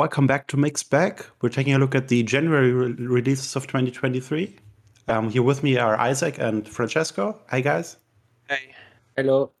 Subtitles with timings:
[0.00, 1.22] Welcome back to Mixed Bag.
[1.42, 4.56] We're taking a look at the January re- releases of 2023.
[5.08, 7.38] Um, here with me are Isaac and Francesco.
[7.50, 7.98] Hi, guys.
[8.48, 8.74] Hey.
[9.14, 9.52] Hello.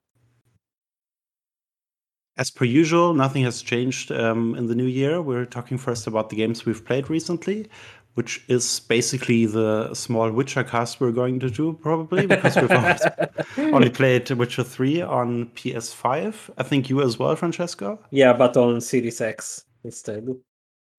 [2.38, 5.20] As per usual, nothing has changed um, in the new year.
[5.20, 7.68] We're talking first about the games we've played recently,
[8.14, 12.70] which is basically the small Witcher cast we're going to do, probably, because we've
[13.58, 16.48] only- only played Witcher 3 on PS5.
[16.56, 17.98] I think you as well, Francesco.
[18.10, 20.26] Yeah, but on Series X instead.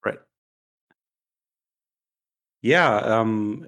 [0.06, 0.20] Right.
[2.62, 3.68] Yeah, um,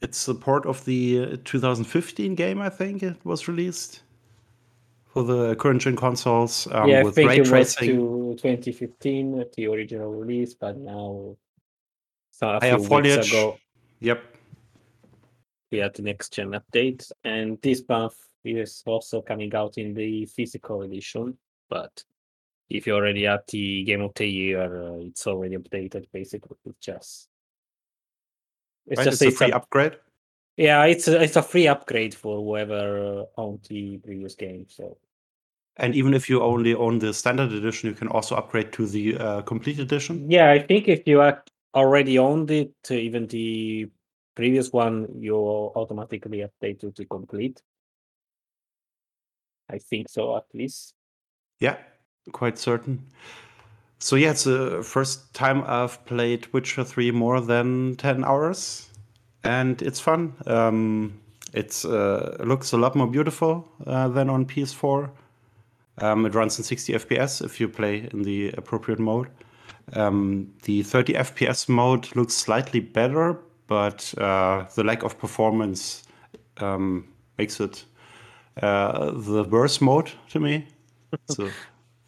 [0.00, 4.02] it's a port of the uh, 2015 game, I think it was released
[5.06, 9.44] for the current gen consoles um, yeah, I with think ray it was to 2015,
[9.56, 11.34] the original release, but now,
[12.30, 13.28] so a I few have weeks foliage.
[13.30, 13.58] ago,
[14.00, 14.22] Yep.
[15.72, 18.14] we had the next gen update, and this month
[18.44, 21.36] is also coming out in the physical edition.
[21.68, 22.04] But
[22.70, 26.06] if you already had the Game of the Year, uh, it's already updated.
[26.12, 27.28] Basically, it's just
[28.86, 29.96] it's Right, just it's a free upgrade.
[30.56, 34.66] yeah, it's a, it's a free upgrade for whoever uh, owned the previous game.
[34.68, 34.98] So
[35.76, 39.16] And even if you only own the standard edition, you can also upgrade to the
[39.16, 40.26] uh, complete edition.
[40.28, 41.22] Yeah, I think if you
[41.74, 43.88] already owned it, uh, even the
[44.34, 47.62] previous one, you automatically update to the complete.
[49.70, 50.94] I think so, at least.
[51.60, 51.76] Yeah,
[52.32, 53.04] quite certain.
[53.98, 58.88] So yeah, it's the first time I've played Witcher 3 more than 10 hours,
[59.42, 60.34] and it's fun.
[60.46, 61.20] Um,
[61.52, 65.10] it's uh, looks a lot more beautiful uh, than on PS4.
[66.00, 69.28] Um, it runs in 60 FPS if you play in the appropriate mode.
[69.94, 76.04] Um, the 30 FPS mode looks slightly better, but uh, the lack of performance
[76.58, 77.84] um, makes it
[78.62, 80.66] uh, the worst mode to me.
[81.30, 81.48] So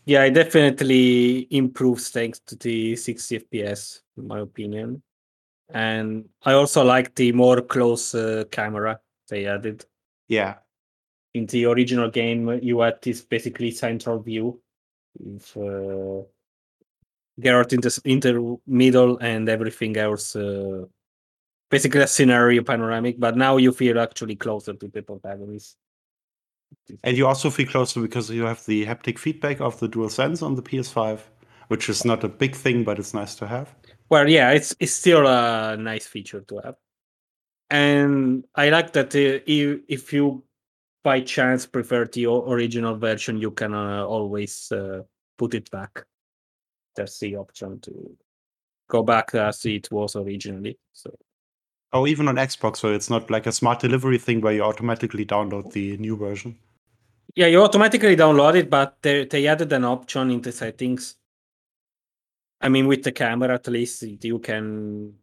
[0.04, 5.02] Yeah, it definitely improves thanks to the 60 FPS, in my opinion.
[5.72, 9.84] And I also like the more close uh, camera they added.
[10.28, 10.56] yeah,
[11.34, 14.60] In the original game, you had this basically central view
[15.18, 16.24] with uh,
[17.40, 20.34] Geralt in the, in the middle and everything else.
[20.34, 20.86] Uh,
[21.70, 25.76] basically a scenario panoramic, but now you feel actually closer to the protagonist.
[27.04, 30.42] And you also feel closer because you have the haptic feedback of the dual sense
[30.42, 31.20] on the PS5,
[31.68, 33.74] which is not a big thing, but it's nice to have.
[34.08, 36.74] Well, yeah, it's it's still a nice feature to have,
[37.70, 40.42] and I like that uh, if if you
[41.04, 45.02] by chance prefer the original version, you can uh, always uh,
[45.38, 46.04] put it back.
[46.96, 48.16] There's the option to
[48.88, 50.78] go back as it was originally.
[50.92, 51.16] So
[51.92, 55.24] Oh, even on Xbox, so it's not like a smart delivery thing where you automatically
[55.26, 56.56] download the new version.
[57.34, 61.16] yeah, you automatically download it, but they they added an option in the settings.
[62.60, 65.14] I mean, with the camera, at least you can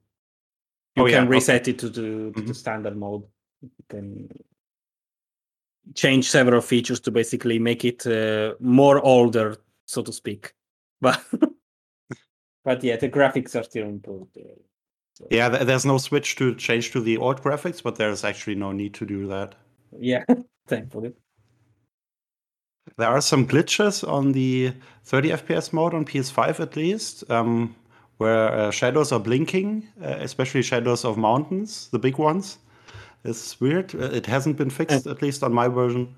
[0.95, 1.29] you Oh, yeah, can okay.
[1.29, 2.01] reset it to the
[2.35, 2.55] to the Mhm.
[2.55, 3.23] standard mode.
[3.61, 4.29] You can
[5.95, 10.53] change several features to basically make it uh, more older, so to speak.
[11.01, 11.22] But
[12.63, 14.38] but yeah, the graphics are still improved.
[15.29, 18.94] Yeah, there's no switch to change to the old graphics, but there's actually no need
[18.95, 19.55] to do that.
[20.00, 20.23] yeah,
[20.67, 21.13] thankfully.
[22.97, 24.73] There are some glitches on the
[25.05, 27.75] 30 FPS mode on PS5 at least, um,
[28.17, 32.57] where uh, shadows are blinking, uh, especially shadows of mountains, the big ones.
[33.23, 33.94] It's weird.
[33.94, 36.16] It hasn't been fixed, at least on my version.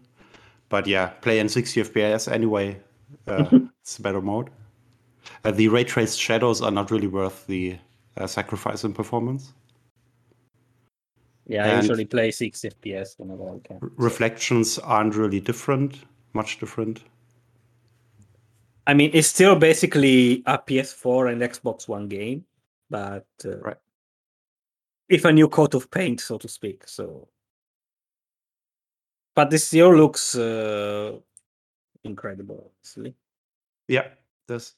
[0.70, 2.80] But yeah, play in 60 FPS anyway.
[3.28, 3.46] Uh,
[3.82, 4.50] it's a better mode.
[5.44, 7.78] Uh, the ray traced shadows are not really worth the
[8.18, 9.54] uh, sacrifice in performance.
[11.46, 13.80] Yeah, I And- usually play 6 FPS whenever I can.
[13.98, 17.04] Reflections aren't really different, much different.
[18.86, 22.46] I mean, it's still basically a PS4 and Xbox One game,
[22.90, 23.78] but uh, Right.
[25.10, 26.88] if a new coat of paint, so to speak.
[26.88, 27.28] So,
[29.36, 31.20] but this still looks uh,
[32.04, 32.72] incredible.
[33.88, 34.08] Yeah,
[34.48, 34.76] this.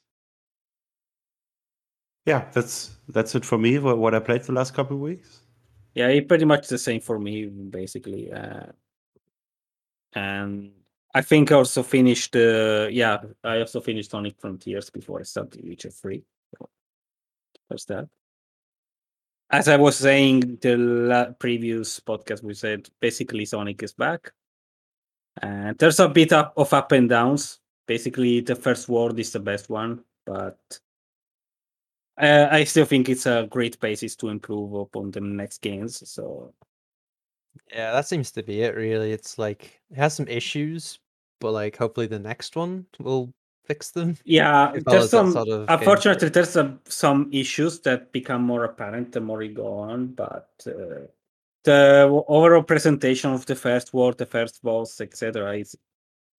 [2.26, 3.78] Yeah, that's that's it for me.
[3.78, 5.40] What, what I played the last couple of weeks.
[5.94, 8.32] Yeah, pretty much the same for me, basically.
[8.32, 8.72] Uh,
[10.14, 10.70] and
[11.14, 12.36] I think I also finished.
[12.36, 16.22] Uh, yeah, I also finished Sonic Frontiers before I started Witcher Three.
[16.58, 16.68] So
[17.88, 18.08] that.
[19.50, 24.32] As I was saying the la- previous podcast, we said basically Sonic is back.
[25.42, 27.58] And there's a bit of up and downs.
[27.86, 30.58] Basically, the first world is the best one, but
[32.18, 36.08] uh, I still think it's a great basis to improve upon the next games.
[36.08, 36.52] So
[37.72, 38.74] Yeah, that seems to be it.
[38.74, 40.98] Really, it's like it has some issues,
[41.40, 43.32] but like hopefully the next one will
[43.64, 44.16] fix them.
[44.24, 45.32] Yeah, there's some.
[45.32, 49.78] sort of Unfortunately, there's some, some issues that become more apparent the more you go
[49.78, 51.06] on, but uh,
[51.64, 55.76] the overall presentation of the first world, the first boss, etc., is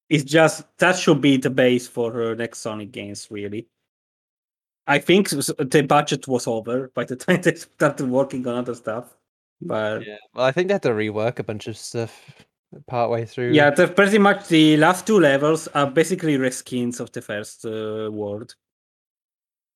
[0.10, 3.28] is just that should be the base for uh, next Sonic games.
[3.31, 3.68] Really,
[4.88, 9.15] I think the budget was over by the time they started working on other stuff.
[9.62, 10.18] But Yeah.
[10.33, 12.45] Well, I think they had to rework a bunch of stuff
[12.88, 13.51] partway through.
[13.51, 18.09] Yeah, the, pretty much the last two levels are basically reskins of the first uh,
[18.12, 18.56] world.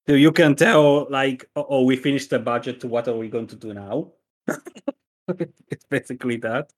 [0.08, 2.84] So you can tell, like, oh, oh, we finished the budget.
[2.86, 4.14] What are we going to do now?
[5.28, 6.72] it's basically that.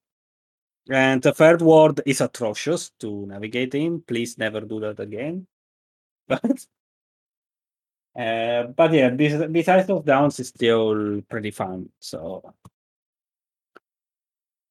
[0.90, 4.02] And the third world is atrocious to navigate in.
[4.02, 5.48] Please never do that again.
[6.28, 6.66] But,
[8.16, 11.90] uh, but yeah, bes- besides of downs, it's still pretty fun.
[12.00, 12.54] So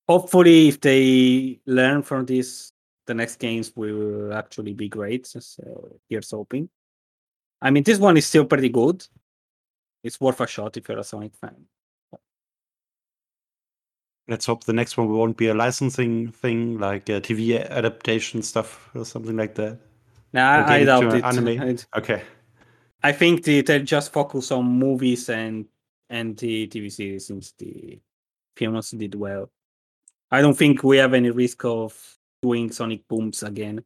[0.08, 2.72] hopefully if they learn from this
[3.06, 6.68] the next games will actually be great so here's hoping
[7.60, 9.06] i mean this one is still pretty good
[10.02, 11.66] it's worth a shot if you're a sonic fan
[14.30, 18.90] Let's hope the next one won't be a licensing thing, like a TV adaptation stuff
[18.94, 19.78] or something like that.
[20.34, 21.58] nah, i doubt it anime.
[21.58, 22.22] I- Okay.
[23.02, 25.66] I think they, they just focus on movies and
[26.10, 28.00] and the tv series since the
[28.56, 29.50] films did well
[30.30, 31.94] i don't think we have any risk of
[32.42, 33.82] doing sonic booms again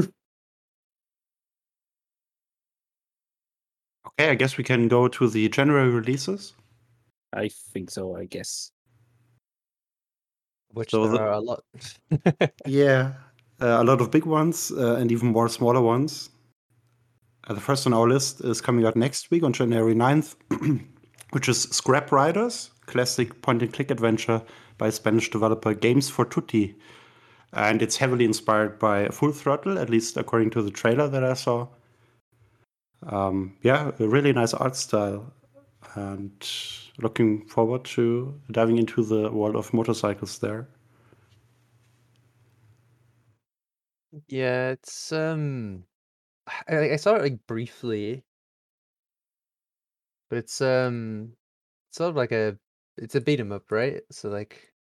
[4.08, 6.54] Okay, I guess we can go to the January releases.
[7.34, 8.72] i think so i guess
[10.72, 11.64] which So there the- are a lot.
[12.66, 13.14] Yeah,
[13.62, 16.30] uh, a lot of big ones uh, and even more smaller ones.
[17.48, 20.36] Uh, the first on our list is coming out next week on January 9th,
[21.32, 24.42] which is Scrap Riders, classic point and click adventure
[24.78, 26.76] by Spanish developer Games for Tutti.
[27.54, 31.34] And it's heavily inspired by Full Throttle, at least according to the trailer that I
[31.34, 31.68] saw.
[33.04, 35.32] Um, yeah, a really nice art style.
[35.96, 36.46] And
[37.00, 40.68] looking forward to diving into the world of motorcycles there.
[44.28, 45.84] yeah, it's um,
[46.68, 48.26] I, I saw it like briefly,
[50.30, 51.36] but it's um,
[51.92, 52.60] sort of like a
[52.98, 54.04] it's a beat 'em up, right?
[54.12, 54.74] So like,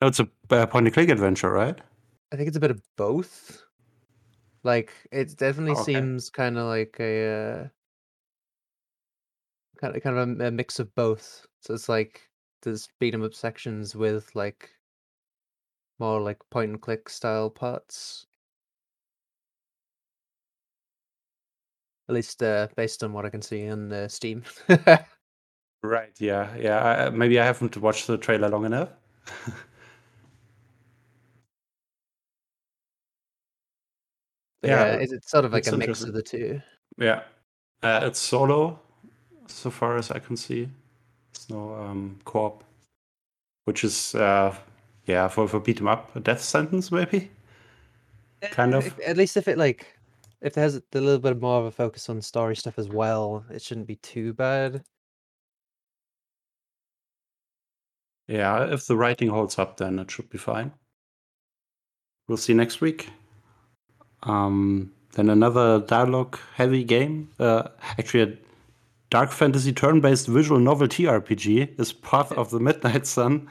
[0.00, 1.80] No, it's a uh, point and click adventure, right?
[2.32, 3.64] I think it's a bit of both.
[4.64, 6.04] Like, it definitely Oh, okay.
[6.04, 7.28] seems kind of like a
[7.64, 7.68] uh,
[9.80, 11.46] kind of kind of a, a mix of both.
[11.60, 12.30] So it's like
[12.62, 14.70] there's beat 'em up sections with like
[15.98, 18.28] more like point and click style parts.
[22.08, 24.42] At least uh, based on what I can see on uh, Steam.
[25.82, 26.14] Right.
[26.18, 26.48] Yeah.
[26.56, 26.82] Yeah.
[26.82, 28.88] I, maybe I haven't watched the trailer long enough.
[34.62, 36.60] Yeah, yeah, it's, it's sort of like a mix of the two.
[36.96, 37.22] Yeah.
[37.82, 38.80] Uh, it's solo,
[39.46, 40.70] so far as I can see.
[41.34, 42.64] It's no um, co-op,
[43.66, 44.56] which is uh,
[45.06, 47.30] yeah for for beat 'em up a death sentence maybe.
[48.52, 48.98] Kind Eh, of.
[49.00, 49.98] At least if it like,
[50.44, 53.62] if there's a little bit more of a focus on story stuff as well, it
[53.62, 54.84] shouldn't be too bad.
[58.28, 58.66] Yeah.
[58.66, 60.72] If the writing holds up, then it should be fine.
[62.28, 63.08] We'll see next week.
[64.22, 67.30] Um, then another dialogue-heavy game.
[67.38, 68.36] Uh, actually, a
[69.08, 73.48] dark fantasy turn-based visual novel TRPG is Path of the Midnight Sun.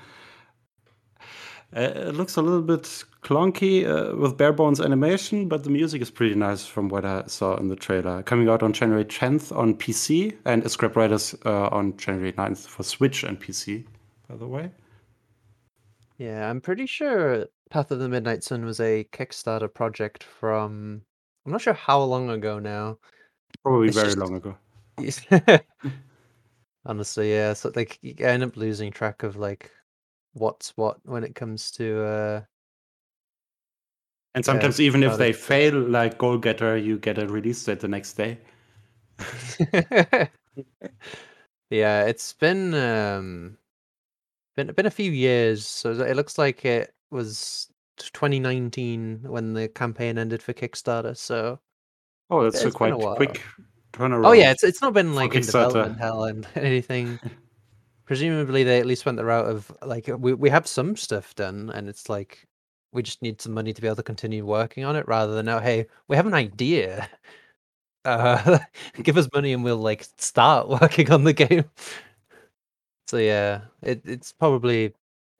[1.75, 2.83] Uh, it looks a little bit
[3.23, 7.23] clunky uh, with bare bones animation, but the music is pretty nice from what I
[7.27, 8.21] saw in the trailer.
[8.23, 12.83] Coming out on January 10th on PC and Scrap Riders uh, on January 9th for
[12.83, 13.85] Switch and PC,
[14.29, 14.69] by the way.
[16.19, 21.01] Yeah, I'm pretty sure Path of the Midnight Sun was a Kickstarter project from.
[21.45, 22.97] I'm not sure how long ago now.
[23.63, 24.55] Probably It's very just- long ago.
[26.85, 27.53] Honestly, yeah.
[27.53, 29.71] So like, you end up losing track of like
[30.33, 32.03] what's what when it comes to.
[32.03, 32.41] uh
[34.35, 35.35] And Yeah, sometimes even if they it.
[35.35, 38.39] fail, like Goal Getter, you get a release date the next day.
[41.69, 43.57] yeah, it's been um
[44.55, 45.65] been been a few years.
[45.67, 51.15] So it looks like it was 2019 when the campaign ended for Kickstarter.
[51.15, 51.59] So
[52.29, 53.15] Oh, that's Yeah, a it's a quite while.
[53.15, 53.41] quick
[53.91, 54.25] turnaround.
[54.25, 57.19] Oh yeah, it's it's not been like in development hell and anything.
[58.05, 61.69] Presumably they at least went the route of like we we have some stuff done
[61.73, 62.47] and it's like
[62.91, 65.47] we just need some money to be able to continue working on it rather than
[65.49, 67.09] oh hey we have an idea.
[68.05, 68.59] Uh,
[69.03, 71.63] give us money and we'll like start working on the game.
[73.07, 74.93] So yeah, it it's probably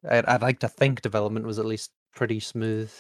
[0.10, 2.91] I'd, I'd like to think development was at least pretty smooth.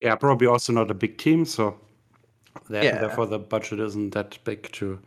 [0.00, 1.78] Yeah, probably also not a big team, so
[2.70, 2.98] Yeah.
[2.98, 5.00] therefore the budget isn't that big to.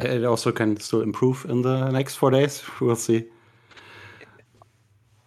[0.00, 2.62] It also can still improve in the next four days.
[2.80, 3.26] We'll see.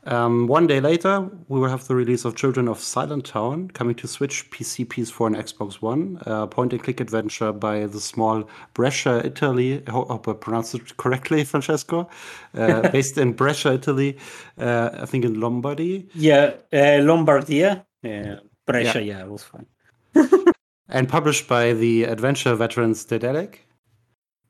[0.05, 3.93] Um, one day later, we will have the release of Children of Silent Town coming
[3.95, 6.19] to Switch, PC, PS4, and Xbox One.
[6.25, 9.83] Uh, point and click adventure by the small Brescia, Italy.
[9.87, 12.09] I hope I pronounced it correctly, Francesco.
[12.57, 14.17] Uh, based in Brescia, Italy,
[14.57, 16.09] uh, I think in Lombardy.
[16.15, 17.85] Yeah, uh, Lombardia.
[18.01, 19.03] Yeah, Brescia.
[19.03, 19.67] Yeah, it was fine.
[20.89, 23.67] and published by the adventure veterans Daedalic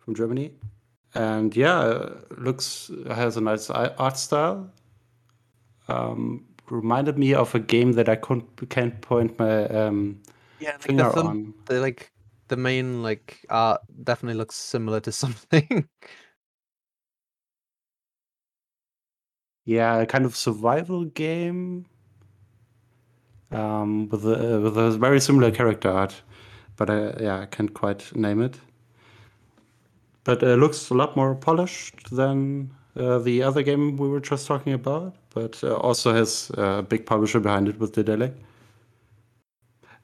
[0.01, 0.53] from Germany.
[1.15, 4.72] And yeah, uh, looks has a nice art style.
[5.88, 10.22] Um, reminded me of a game that I couldn't can't point my um,
[10.60, 11.53] Yeah, like finger the, on.
[11.65, 12.12] the like
[12.48, 15.89] the main like art definitely looks similar to something.
[19.65, 21.88] Yeah, a kind of survival game
[23.51, 26.22] um, with a with a very similar character art,
[26.77, 28.58] but I, yeah, I can't quite name it.
[30.23, 34.45] But it looks a lot more polished than uh, the other game we were just
[34.45, 38.33] talking about, but uh, also has a big publisher behind it with Daedalic.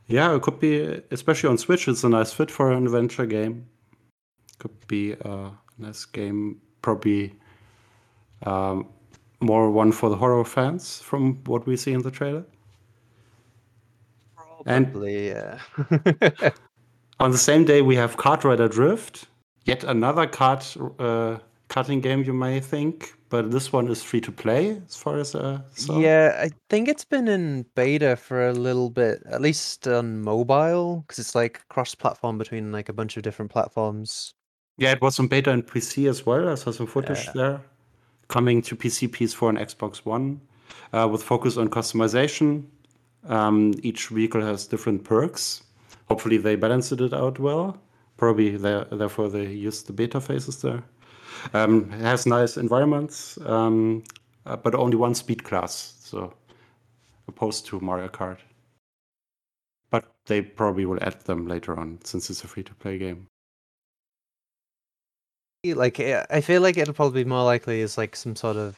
[0.08, 3.68] Yeah, it could be, especially on Switch, it's a nice fit for an adventure game.
[4.58, 7.34] Could be a nice game, probably
[8.44, 8.88] um,
[9.42, 12.46] more one for the horror fans from what we see in the trailer.
[14.66, 15.60] And- Probably, yeah.
[17.20, 19.28] On the same day, we have Kart Rider Drift,
[19.68, 20.64] yet another kart
[21.00, 25.20] uh, karting game, you may think, but this one is free to play, as far
[25.20, 26.00] as I saw.
[26.00, 31.02] Yeah, I think it's been in beta for a little bit, at least on mobile,
[31.02, 34.34] because it's like cross-platform between like a bunch of different platforms.
[34.78, 36.48] Yeah, it was on beta and PC as well.
[36.50, 37.32] I saw some footage Yeah.
[37.36, 37.62] there.
[38.30, 40.40] Coming to PC, PS4, and Xbox One,
[40.94, 42.64] uh, with focus on customization.
[43.28, 45.64] Um, each vehicle has different perks.
[46.08, 47.78] Hopefully, they balanced it out well.
[48.18, 50.84] Probably, there, therefore, they used the beta phases there.
[51.54, 54.04] Um, it has nice environments, um,
[54.46, 56.34] uh, but only one speed class, so
[57.28, 58.40] opposed to Mario Kart.
[59.92, 63.28] But they probably will add them later on, since it's a free-to-play game.
[65.64, 68.78] Like, I feel like it'll probably be more likely as like some sort of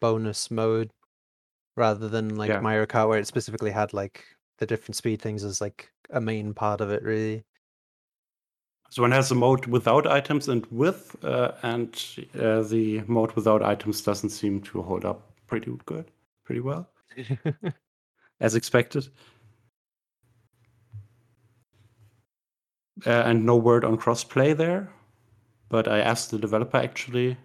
[0.00, 0.90] bonus mode
[1.76, 2.60] rather than like Yeah.
[2.60, 4.24] Mario Kart, where it specifically had like
[4.58, 7.44] the different speed things as like a main part of it, really.
[8.90, 11.94] So one has a mode without items and with, uh, and
[12.38, 16.10] uh, the mode without items doesn't seem to hold up pretty good,
[16.44, 16.88] pretty well,
[18.40, 19.08] as expected.
[23.04, 24.88] Uh, and no word on crossplay there,
[25.68, 27.36] but I asked the developer actually,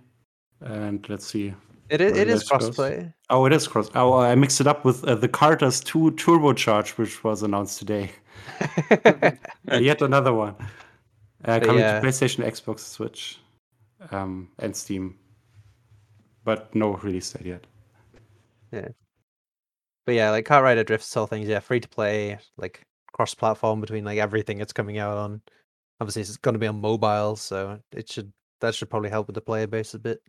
[0.62, 1.54] and let's see.
[1.90, 2.70] It is, it is goes.
[2.70, 3.14] crossplay.
[3.30, 3.90] Oh, it is cross.
[3.96, 8.12] Oh, I mixed it up with uh, the Carter's 2 turbocharge, which was announced today.
[9.72, 10.56] Yet another one.
[11.46, 12.00] Uh, coming yeah.
[12.00, 13.40] to PlayStation, Xbox, Switch,
[14.12, 15.18] um, and Steam.
[16.44, 17.68] But no release date yet.
[18.72, 18.88] Yeah,
[20.06, 23.82] but yeah, like Kart Rider Drift whole things, yeah, free to play, like cross platform
[23.82, 25.42] between like everything it's coming out on.
[26.00, 29.42] Obviously it's gonna be on mobile, so it should that should probably help with the
[29.42, 30.22] player base a bit.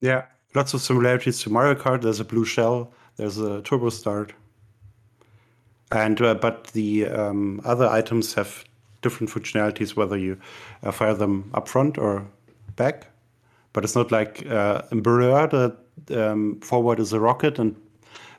[0.00, 2.02] Yeah, lots of similarities to Mario Kart.
[2.02, 2.92] There's a blue shell.
[3.16, 4.32] There's a turbo start.
[5.90, 8.64] And uh, but the um, other items have
[9.02, 10.38] different functionalities, whether you
[10.82, 12.26] uh, fire them up front or
[12.76, 13.08] back.
[13.72, 17.76] But it's not like uh, in Burrow, the um, forward is a rocket, and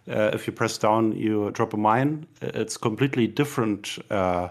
[0.09, 2.25] uh, if you press down, you drop a mine.
[2.41, 4.49] It's completely different uh,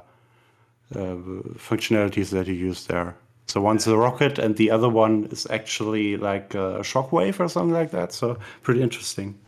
[0.94, 1.16] uh,
[1.56, 3.16] functionalities that you use there.
[3.46, 7.72] So one's a rocket, and the other one is actually like a shockwave or something
[7.72, 8.12] like that.
[8.12, 9.38] So pretty interesting.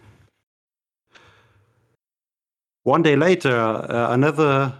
[2.82, 4.72] One day later, uh, another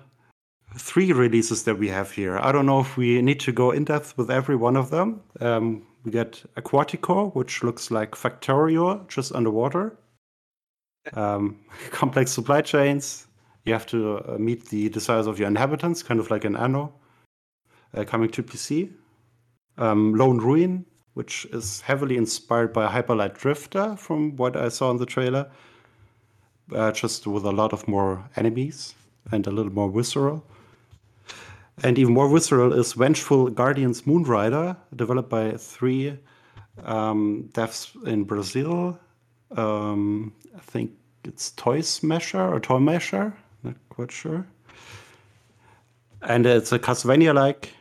[0.77, 2.39] three releases that we have here.
[2.39, 5.21] I don't know if we need to go in depth with every one of them.
[5.41, 9.99] Um, we get Aquatico, which looks like Factorio, just underwater.
[11.15, 11.61] Um,
[11.91, 13.27] complex supply chains.
[13.65, 16.95] You have to uh, meet the desires of your inhabitants, kind of like an Anno.
[17.95, 18.93] Uh, coming to PC.
[19.77, 24.99] Um, Lone Ruin, which is heavily inspired by Hyperlight Drifter, from what I saw in
[24.99, 25.51] the trailer.
[26.73, 28.95] Uh, just with a lot of more enemies
[29.33, 30.45] and a little more visceral.
[31.83, 36.19] And even more visceral is Vengeful Guardians Moonrider, developed by three
[36.85, 38.99] um, devs in Brazil.
[39.57, 40.93] Um, I think
[41.25, 43.33] it's Toy Smasher or Toy Masher,
[43.63, 44.47] not quite sure.
[46.23, 47.73] And it's a Castlevania like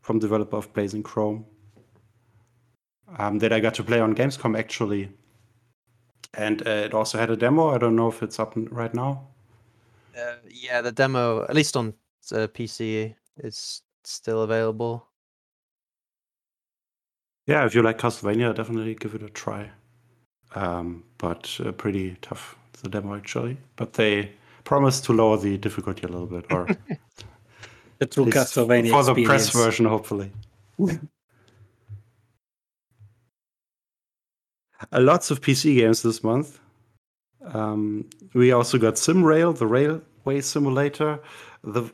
[0.00, 1.44] from developer of Blazing Chrome
[3.18, 5.10] um, that I got to play on Gamescom actually.
[6.34, 7.70] And uh, it also had a demo.
[7.70, 9.26] I don't know if it's up right now.
[10.16, 11.94] Uh, yeah, the demo, at least on
[12.32, 15.06] uh, PC, is still available.
[17.46, 19.70] Yeah, if you like Castlevania, definitely give it a try.
[20.54, 23.56] Um, but uh, pretty tough the demo actually.
[23.76, 24.32] But they
[24.64, 26.68] promised to lower the difficulty a little bit, or
[28.00, 30.32] The true Castlevania for the press version, hopefully.
[34.90, 36.58] Uh, lots of PC games this month.
[37.52, 41.20] Um, we also got SimRail, the railway simulator.
[41.62, 41.92] The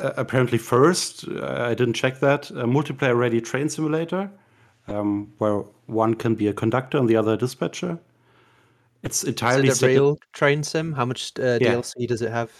[0.00, 4.30] uh, apparently first, uh, I didn't check that, a multiplayer-ready train simulator,
[4.88, 7.98] um, where one can be a conductor and the other a dispatcher.
[9.02, 10.92] It's entirely Is it a set in- real train sim?
[10.92, 11.74] How much uh, Yeah.
[11.74, 12.50] DLC does it have?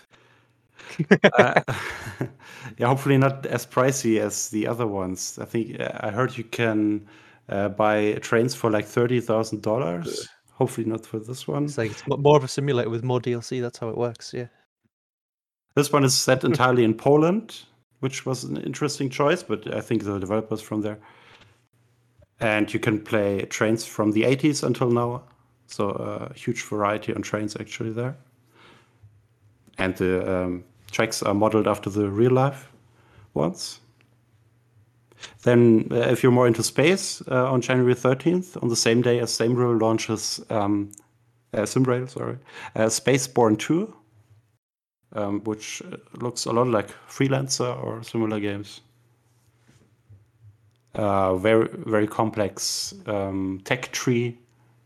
[1.39, 1.61] uh,
[2.79, 5.39] yeah, hopefully not as pricey as the other ones.
[5.41, 7.07] I think uh, I heard you can
[7.49, 10.29] uh, buy trains for like thirty thousand dollars.
[10.53, 11.65] Hopefully not for this one.
[11.65, 13.61] It's like it's more of a simulator with more DLC.
[13.61, 14.33] That's how it works.
[14.35, 14.47] Yeah.
[15.75, 17.63] This one is set entirely in Poland,
[18.01, 20.99] which was an interesting choice, but I think the developers from there.
[22.41, 25.23] And you can play trains from the 80s until now.
[25.67, 28.17] So a huge variety on trains actually there.
[29.79, 32.71] And the um, tracks are modeled after the real life
[33.35, 33.81] ones.
[35.43, 39.21] Then, uh, if you're more into space, uh, on January 13th, on the same day
[39.21, 40.91] as SameRail launches, um,
[41.53, 42.39] uh, SimRail, sorry,
[42.75, 43.95] uh, Spaceborne 2,
[45.13, 48.81] um, which uh, looks a lot like Freelancer or similar games.
[50.95, 54.39] Uh, very very complex um, tech tree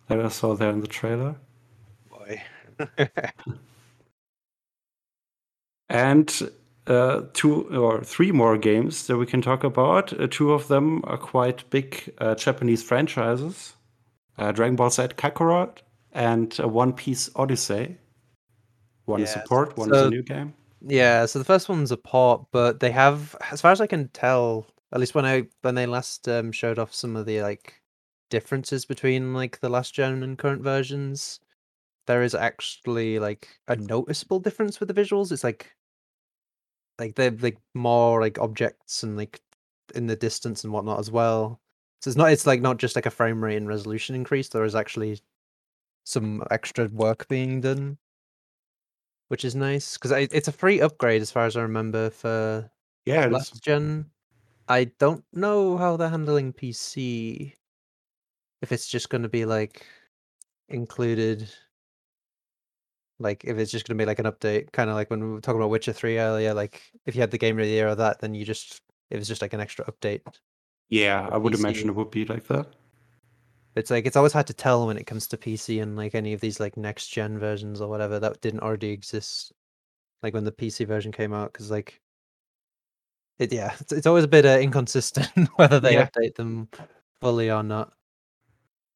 [0.09, 1.37] that I saw there in the trailer,
[2.11, 2.43] Boy.
[5.89, 6.51] and
[6.87, 10.13] uh, two or three more games that we can talk about.
[10.19, 13.75] Uh, two of them are quite big uh, Japanese franchises:
[14.39, 15.79] uh, Dragon Ball Z Kakarot
[16.13, 17.97] and uh, One Piece Odyssey.
[19.07, 20.55] One is a port, one is a new game.
[20.87, 24.09] Yeah, so the first one's a port, but they have, as far as I can
[24.09, 27.81] tell, at least when I when they last um, showed off some of the like
[28.31, 31.41] differences between like the last gen and current versions,
[32.07, 35.33] there is actually like a noticeable difference with the visuals.
[35.33, 35.75] It's like
[36.99, 39.41] like they're like more like objects and like
[39.95, 41.61] in the distance and whatnot as well.
[42.03, 44.49] So it's not it's like not just like a frame rate and resolution increase.
[44.49, 45.21] There is actually
[46.05, 47.99] some extra work being done
[49.35, 52.71] which is nice because it's a free upgrade as far as I remember for
[53.05, 54.13] Yeah, last gen.
[54.69, 57.53] I don't know how they're handling PC.
[58.63, 59.85] If it's just going to be like
[60.69, 61.51] included,
[63.19, 65.33] like if it's just going to be like an update, kind of like when we
[65.33, 66.55] were talking about Witcher Three earlier.
[66.55, 69.19] Like if you had the game of the year or that, then you just it
[69.19, 70.23] was just like an extra update.
[70.89, 71.59] Yeah, I would PC.
[71.59, 72.69] imagine it would be like that.
[73.77, 76.33] It's like it's always hard to tell when it comes to PC and like any
[76.33, 79.53] of these like next gen versions or whatever that didn't already exist.
[80.23, 82.01] Like when the PC version came out, because like
[83.39, 86.07] it, yeah, it's, it's always a bit uh, inconsistent whether they Yeah.
[86.07, 86.69] update them
[87.21, 87.93] fully or not.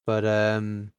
[0.06, 0.92] But um,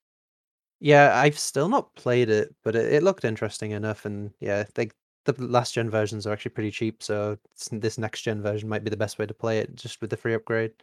[0.80, 4.96] yeah, I've still not played it, but it, it looked interesting enough, and yeah, like
[5.26, 7.38] the last gen versions are actually pretty cheap, so
[7.72, 10.18] this next gen version might be the best way to play it, just with the
[10.18, 10.74] free upgrade.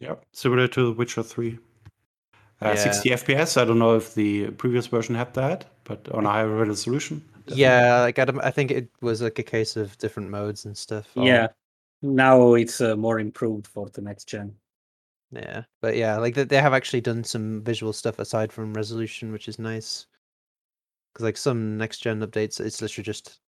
[0.00, 1.58] Yeah, similar to Witcher 3.
[2.60, 2.74] Uh, Yeah.
[2.74, 3.56] 60 FPS.
[3.60, 7.22] I don't know if the previous version had that, but on a higher resolution.
[7.46, 7.62] definitely.
[7.62, 11.08] Yeah, like I, I think it was like a case of different modes and stuff.
[11.16, 11.48] or- Yeah.
[12.02, 14.54] Now it's uh, more improved for the next gen.
[15.32, 19.32] yeah, but yeah, like they, they have actually done some visual stuff aside from resolution,
[19.32, 20.06] which is nice.
[21.12, 23.40] Because like some next gen updates, it's literally just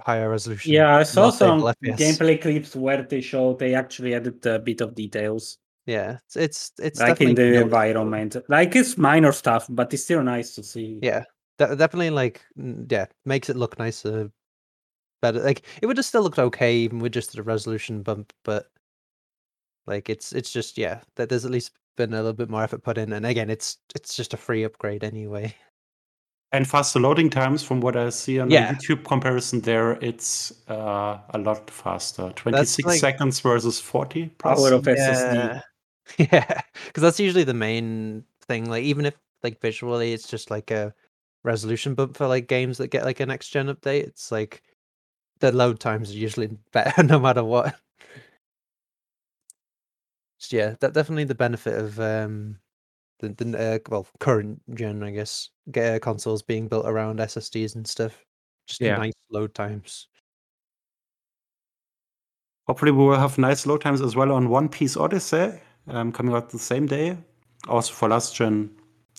[0.00, 0.72] higher resolution.
[0.72, 1.98] Yeah, I saw some FPS.
[1.98, 5.58] gameplay clips where they show they actually added a bit of details,
[5.90, 7.64] Yeah, it's it's, it's like in the definitely noticeable.
[7.66, 8.36] environment.
[8.48, 10.98] Like it's minor stuff, but it's still nice to see.
[11.02, 11.24] Yeah,
[11.58, 12.40] de- definitely like
[12.88, 14.30] yeah, makes it look nicer.
[15.22, 18.66] Better, like it would have still looked okay even with just a resolution bump, but
[19.86, 22.82] like it's it's just yeah, that there's at least been a little bit more effort
[22.84, 25.54] put in, and again, it's it's just a free upgrade anyway.
[26.52, 28.72] And faster loading times, from what I see on Yeah.
[28.72, 32.30] the YouTube comparison there, it's uh, a lot faster.
[32.34, 34.58] 26 like- seconds versus 40 plus.
[34.58, 35.62] Power of SSD.
[36.18, 38.68] Yeah, because that's usually the main thing.
[38.68, 40.94] Like even if like visually, it's just like a
[41.42, 44.04] resolution bump for like games that get like a next gen update.
[44.04, 44.62] It's like
[45.40, 47.76] the load times are usually better no matter what.
[50.38, 52.58] Just, yeah, that definitely the benefit of um
[53.20, 57.76] the, the uh, well current gen, I guess, get uh, consoles being built around SSDs
[57.76, 58.24] and stuff.
[58.66, 58.96] Just Yeah.
[58.98, 60.08] nice load times.
[62.66, 66.34] Hopefully, we will have nice load times as well on One Piece Odyssey, um, coming
[66.34, 67.18] out the same day.
[67.68, 68.70] Also for last gen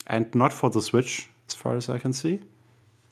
[0.07, 2.41] and not for the Switch, as far as I can see.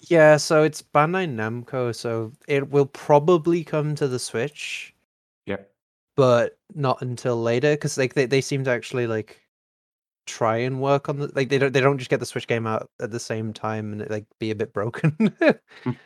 [0.01, 4.95] Yeah, so it's Bandai Namco, so it will probably come to the Switch,
[5.45, 5.57] Yeah.
[6.15, 9.41] but not until later because like they, they seem to actually like
[10.27, 12.67] try and work on the like they don't they don't just get the Switch game
[12.67, 15.17] out at the same time and it, like be a bit broken
[15.83, 15.99] Hmm.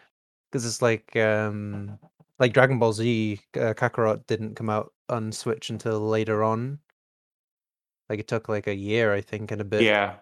[0.52, 2.00] because it's like um
[2.40, 6.80] like Dragon Ball Z uh, Kakarot didn't come out on Switch until later on.
[8.10, 9.82] Like it took like a year, I think, and a bit.
[9.82, 10.16] Yeah.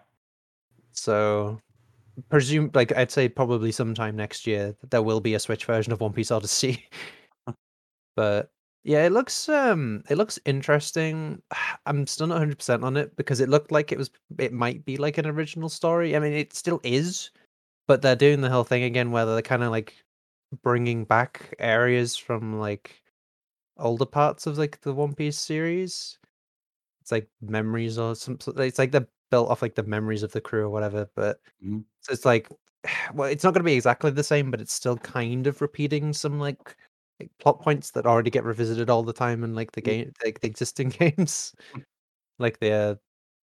[0.92, 1.60] So
[2.28, 6.00] presume like I'd say probably sometime next year there will be a Switch version of
[6.00, 6.88] One Piece Odyssey.
[8.16, 8.50] but
[8.84, 11.42] yeah, it looks um it looks interesting.
[11.86, 14.96] I'm still not 100% on it because it looked like it was it might be
[14.96, 16.16] like an original story.
[16.16, 17.30] I mean, it still is,
[17.88, 19.94] but they're doing the whole thing again where they're kind of like
[20.62, 23.02] bringing back areas from like
[23.78, 26.18] older parts of like the One Piece series.
[27.02, 28.38] It's like memories or some.
[28.58, 31.08] It's like they're built off like the memories of the crew or whatever.
[31.16, 31.84] But Mhm.
[32.00, 32.48] so it's like,
[33.14, 36.12] well, it's not going to be exactly the same, but it's still kind of repeating
[36.12, 36.76] some like,
[37.20, 39.84] like plot points that already get revisited all the time in like the Mm.
[39.86, 41.84] game, like the existing games, Mm.
[42.40, 42.94] like the uh,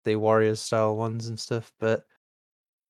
[0.05, 1.73] the Warriors style ones and stuff.
[1.79, 2.05] But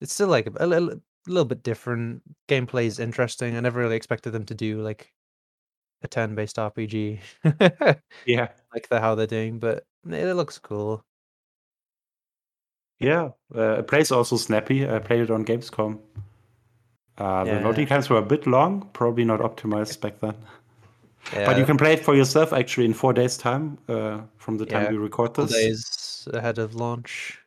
[0.01, 2.23] it's still like a, little, a little bit different.
[2.49, 3.55] Gameplay is interesting.
[3.57, 5.13] I never really expected them to do like
[6.03, 7.21] a turn-based RPG.
[8.25, 8.49] Yeah.
[8.73, 11.03] like the how they're doing, but it looks cool.
[12.99, 13.29] Yeah.
[13.53, 14.87] Uh, it plays also snappy.
[14.87, 15.99] I played it on Gamescom.
[17.17, 17.59] Uh, the Yeah.
[17.65, 20.35] loading times were a bit long, probably not optimized back then.
[21.33, 24.65] But you can play it for yourself actually in four days' time uh, from the
[24.65, 25.51] time Yeah, we record this.
[25.51, 27.39] days ahead of launch.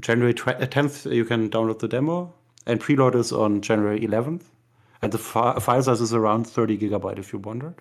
[0.00, 2.32] January tw- uh, 10th, you can download the demo,
[2.66, 4.50] and preload is on January 11th.
[5.00, 7.76] And the fi- file size is around 30 gigabyte, if you wondered.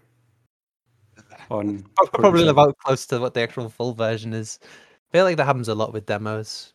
[1.50, 4.60] On Probably about close to what the actual full version is.
[4.64, 6.74] I feel like that happens a lot with demos.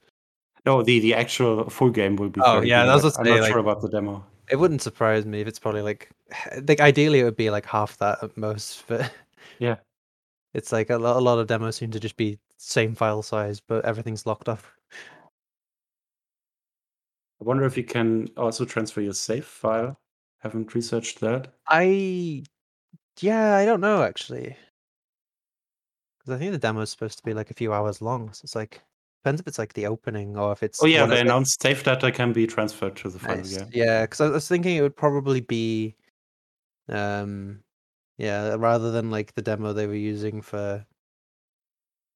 [0.64, 2.40] No, the, the actual full game will be.
[2.42, 3.02] Oh, yeah, gigabyte.
[3.02, 4.24] gonna I'm not like- sure about the demo.
[4.50, 6.10] It wouldn't surprise me if it's probably like,
[6.68, 9.10] like ideally it would be like half that at most, but
[9.58, 9.76] Yeah.
[10.54, 13.60] it's like a lot, a lot of demos seem to just be same file size,
[13.60, 14.62] but everything's locked up.
[17.40, 19.98] I wonder if you can also transfer your save file.
[20.38, 21.54] Haven't researched that.
[21.68, 22.44] I,
[23.20, 24.56] yeah, I don't know actually,
[26.18, 28.32] because I think the demo is supposed to be like a few hours long.
[28.32, 28.80] So it's like
[29.22, 31.82] depends if it's like the opening or if it's Oh, yeah, they the- announced save
[31.84, 33.56] data can be transferred to the final Nice.
[33.58, 33.68] game.
[33.72, 35.94] Yeah, because I was thinking it would probably be,
[36.88, 37.62] um,
[38.18, 40.84] yeah, rather than like the demo they were using for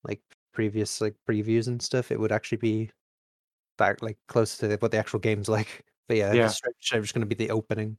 [0.05, 0.21] like
[0.53, 2.91] previous like previews and stuff, it would actually be
[3.79, 5.85] back like close to what the actual game's like.
[6.09, 6.47] But yeah, Yeah.
[6.47, 7.99] it's just going to be the opening,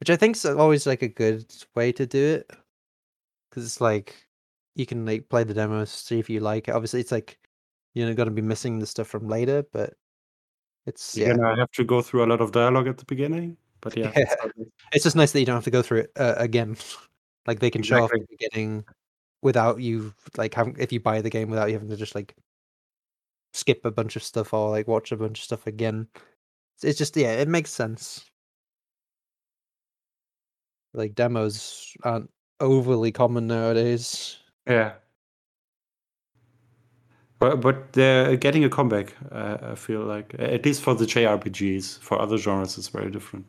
[0.00, 2.50] which I think is always like a good way to do it
[3.48, 4.16] because it's like
[4.74, 6.74] you can like play the demo, see if you like it.
[6.74, 7.38] Obviously, it's like
[7.94, 9.94] you're not going to be missing the stuff from later, but
[10.86, 11.36] it's You're yeah.
[11.36, 14.34] gonna have to go through a lot of dialogue at the beginning, but yeah, Yeah.
[14.92, 16.76] it's just nice that you don't have to go through it uh, again.
[17.46, 18.84] like they can show off at the beginning
[19.42, 22.34] without you like having if you buy the game without you having to just like
[23.52, 26.06] skip a bunch of stuff or like watch a bunch of stuff again.
[26.82, 28.29] It's just yeah, it makes sense.
[30.94, 34.38] Like demos aren't overly common nowadays.
[34.66, 34.92] yeah.
[37.40, 39.14] But but they're getting a comeback.
[39.32, 41.98] Uh, I feel like at least for the JRPGs.
[42.00, 43.46] For other genres, it's very different.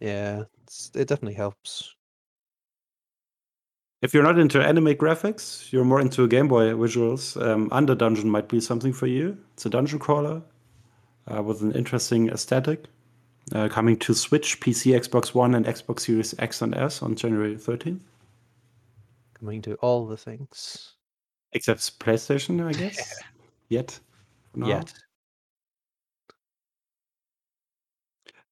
[0.00, 1.94] Yeah, it's, it definitely helps.
[4.02, 7.40] If you're not into anime graphics, you're more into Game Boy visuals.
[7.40, 9.36] Um, Under Dungeon might be something for you.
[9.54, 10.42] It's a dungeon crawler
[11.26, 12.86] uh, with an interesting aesthetic.
[13.52, 17.56] Uh, coming to Switch, PC, Xbox One, and Xbox Series X and S on January
[17.56, 17.98] 13th.
[19.34, 20.94] Coming to all the things.
[21.52, 23.20] Except PlayStation, I guess.
[23.68, 23.98] Yet.
[24.54, 24.68] now.
[24.68, 24.92] Yet.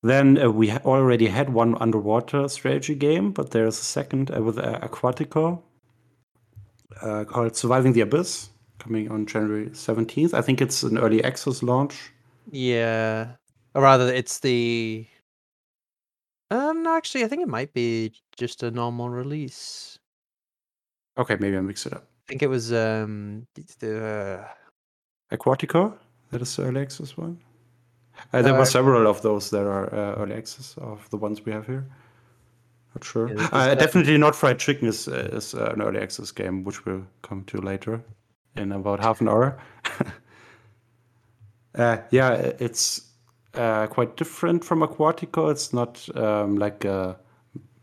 [0.03, 4.42] Then uh, we ha- already had one underwater strategy game, but there's a second uh,
[4.42, 5.61] with uh, Aquatico
[7.03, 10.35] uh, called Surviving the Abyss, coming on January 17th.
[10.35, 12.12] I think it's an early access launch.
[12.51, 13.33] Yeah.
[13.74, 15.07] Or rather it's the
[16.50, 19.98] um actually I think it might be just a normal release.
[21.18, 22.02] Okay, maybe I mixed it up.
[22.02, 23.46] I think it was um
[23.81, 24.44] the
[25.31, 25.94] uh, Aquatico,
[26.31, 27.38] that is the early access one.
[28.33, 31.44] Uh, there Uh, were several of those that are uh, early access of the ones
[31.44, 31.85] we have here.
[32.94, 33.28] Not sure.
[33.28, 36.85] Yeah, uh, definitely not fried chicken is, uh, is uh, an early access game, which
[36.87, 38.02] we'll come to later
[38.57, 39.57] in about half an hour.
[41.74, 43.08] uh, yeah, it's
[43.59, 45.51] uh, quite different from Aquatico.
[45.51, 47.18] It's not um, like a.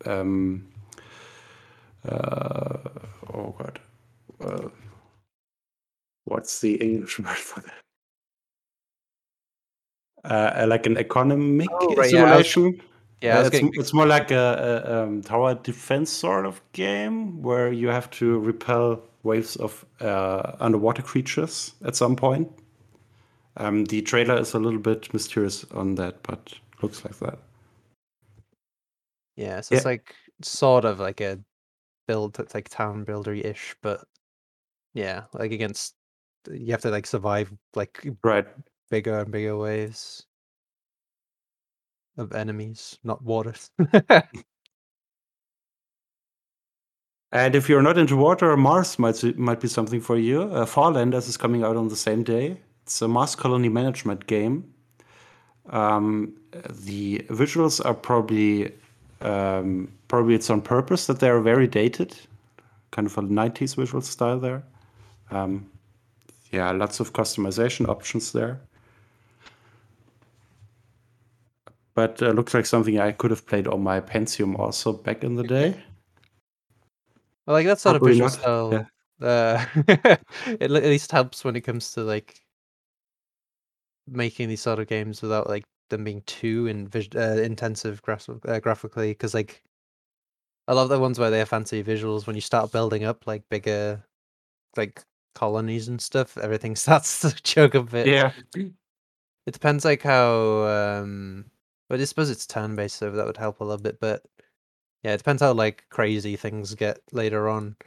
[0.05, 0.67] Um,
[2.07, 2.77] uh,
[3.33, 3.79] oh god.
[4.39, 4.69] Uh,
[6.25, 7.73] what's the English word for that?
[10.23, 12.81] Uh, like an economic Oh, right, yeah, simulation.
[13.21, 16.61] Yeah, I Uh, it's, getting it's more like a, a um, tower defense sort of
[16.73, 22.49] game where you have to repel waves of uh, underwater creatures at some point.
[23.57, 27.39] Um, the trailer is a little bit mysterious on that, but looks like that.
[29.35, 31.39] yeah, so it's like sort of like a
[32.07, 34.05] build it's like town builder ish, but
[34.93, 35.95] yeah, like against
[36.51, 38.47] you have to like survive like Right.
[38.89, 40.25] bigger and bigger waves
[42.17, 43.53] of enemies, not water.
[47.31, 50.43] And if you're not into water, Mars might might be something for you.
[50.43, 52.61] Uh, Farlanders is coming out on the same day.
[52.85, 54.71] It's a Mars colony management game.
[55.71, 56.35] Um,
[56.69, 58.71] the visuals are probably
[59.21, 62.15] um, probably it's on purpose that they are very dated,
[62.91, 64.63] kind of a 90s visual style there.
[65.31, 65.67] Um,
[66.51, 68.61] yeah, lots of customization options there.
[71.95, 75.33] But uh, looks like something I could have played on my Pentium also back in
[75.35, 75.75] the day.
[77.47, 78.87] Well, like that's not Probably of visual not, style,
[79.21, 79.65] uh,
[80.59, 82.44] it at least helps when it comes to like
[84.07, 88.59] making these sort of games without like them being too in uh, intensive graph- uh,
[88.59, 89.11] graphically.
[89.11, 89.63] Because like
[90.67, 92.25] I love the ones where they have fancy visuals.
[92.27, 94.03] When you start building up like bigger,
[94.77, 95.03] like
[95.35, 98.07] colonies and stuff, everything starts to choke a bit.
[98.07, 98.31] Yeah.
[99.47, 101.49] It depends like how um
[101.89, 104.23] but I suppose it's turn based, so that would help a little bit, but
[105.03, 107.77] yeah, it depends how like crazy things get later on.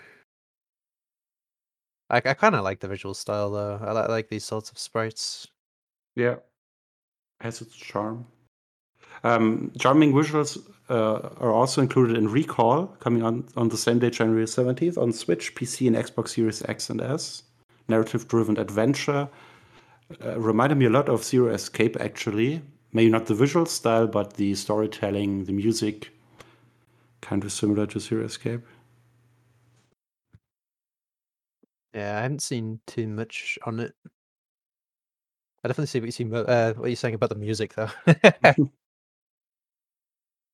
[2.10, 3.76] I I kinda like the visual style though.
[3.82, 5.46] I like like these sorts of sprites.
[6.18, 6.38] Yeah,
[7.40, 8.26] has its charm.
[9.22, 10.58] Um, charming visuals
[10.90, 15.12] uh, are also included in Recall, coming on on the same day, January 17th, on
[15.12, 17.44] Switch, PC, and Xbox Series X and S.
[17.88, 19.28] Narrative-driven adventure.
[20.24, 22.62] Uh, reminded me a lot of Zero Escape, actually.
[22.92, 26.10] Maybe not the visual style, but the storytelling, the music,
[27.20, 28.66] kind of similar to Zero Escape.
[31.94, 33.94] Yeah, I haven't seen too much on it.
[35.64, 36.24] I definitely see what you see.
[36.32, 37.90] Uh, what you're saying about the music though.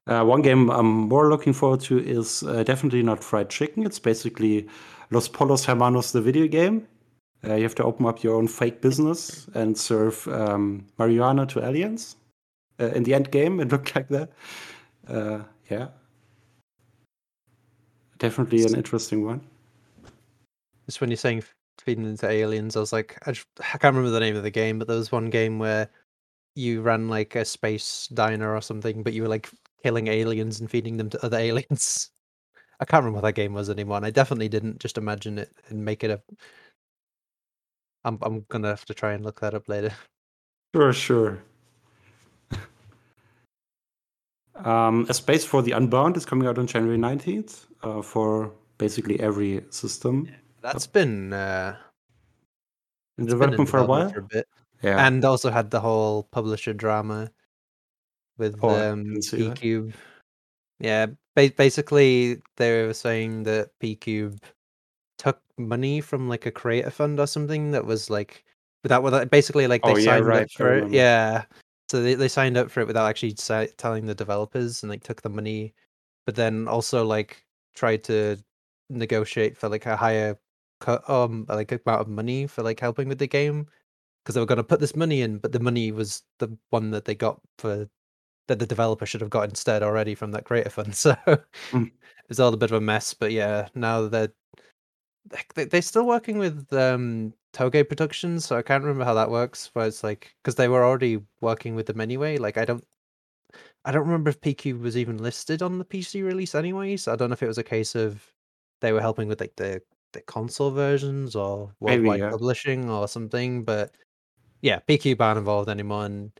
[0.06, 3.86] Uh, one game I'm more looking forward to is uh, definitely not Fried Chicken.
[3.86, 4.68] It's basically
[5.10, 6.86] Los Pollos Hermanos, the video game.
[7.46, 11.64] Uh, you have to open up your own fake business and serve um, marijuana to
[11.64, 12.16] aliens.
[12.78, 14.30] Uh, in the end game, it looked like that.
[15.08, 15.40] Uh,
[15.70, 15.88] yeah.
[18.18, 19.40] Definitely an interesting one.
[20.86, 21.44] Just when you're saying
[21.80, 24.50] feeding into aliens, I was like, I, just, I can't remember the name of the
[24.50, 25.90] game, but there was one game where
[26.54, 29.50] you ran like a space diner or something, but you were like
[29.82, 32.10] killing aliens and feeding them to other aliens.
[32.80, 35.52] I can't remember what that game was anymore, and I definitely didn't just imagine it
[35.68, 36.20] and make it a.
[38.04, 39.92] I'm I'm gonna have to try and look that up later.
[40.74, 41.42] Sure, sure.
[44.56, 49.18] Um, a Space for the Unbound is coming out on January 19th uh, for basically
[49.20, 50.28] every system.
[50.64, 51.76] That's been uh,
[53.18, 54.08] In been development for a while.
[54.10, 54.48] for a bit,
[54.82, 55.06] Yeah.
[55.06, 57.30] and also had the whole publisher drama
[58.38, 59.92] with Oh, um, PQube.
[60.80, 64.42] Yeah, ba- basically they were saying that PQube
[65.18, 68.42] took money from like a creator fund or something that was like
[68.82, 70.90] without without basically like they Oh, yeah, signed right, up for it.
[70.90, 71.44] Yeah,
[71.90, 75.02] so they they signed up for it without actually si- telling the developers and like
[75.02, 75.74] took the money,
[76.24, 78.38] but then also like tried to
[78.88, 80.38] negotiate for like a higher
[80.84, 83.66] cut um like amount of money for like helping with the game
[84.22, 86.90] because they were going to put this money in, but the money was the one
[86.90, 87.88] that they got for
[88.48, 90.94] that the developer should have got instead already from that creator fund.
[90.96, 91.14] So
[91.72, 91.90] Mm.
[92.28, 93.14] it's all a bit of a mess.
[93.14, 94.32] But yeah, now they're
[95.54, 99.70] they- they're still working with um Toge Productions, so I can't remember how that works.
[99.74, 102.36] Where it's like because they were already working with them anyway.
[102.38, 102.84] Like I don't.
[103.84, 107.16] I don't remember if PQ was even listed on the PC release anyway, so I
[107.16, 108.24] don't know if it was a case of
[108.80, 109.82] they were helping with like the
[110.14, 112.30] the console versions or Maybe, worldwide yeah.
[112.30, 113.64] publishing or something.
[113.64, 113.92] But
[114.62, 116.32] yeah, PQ aren't involved anymore, and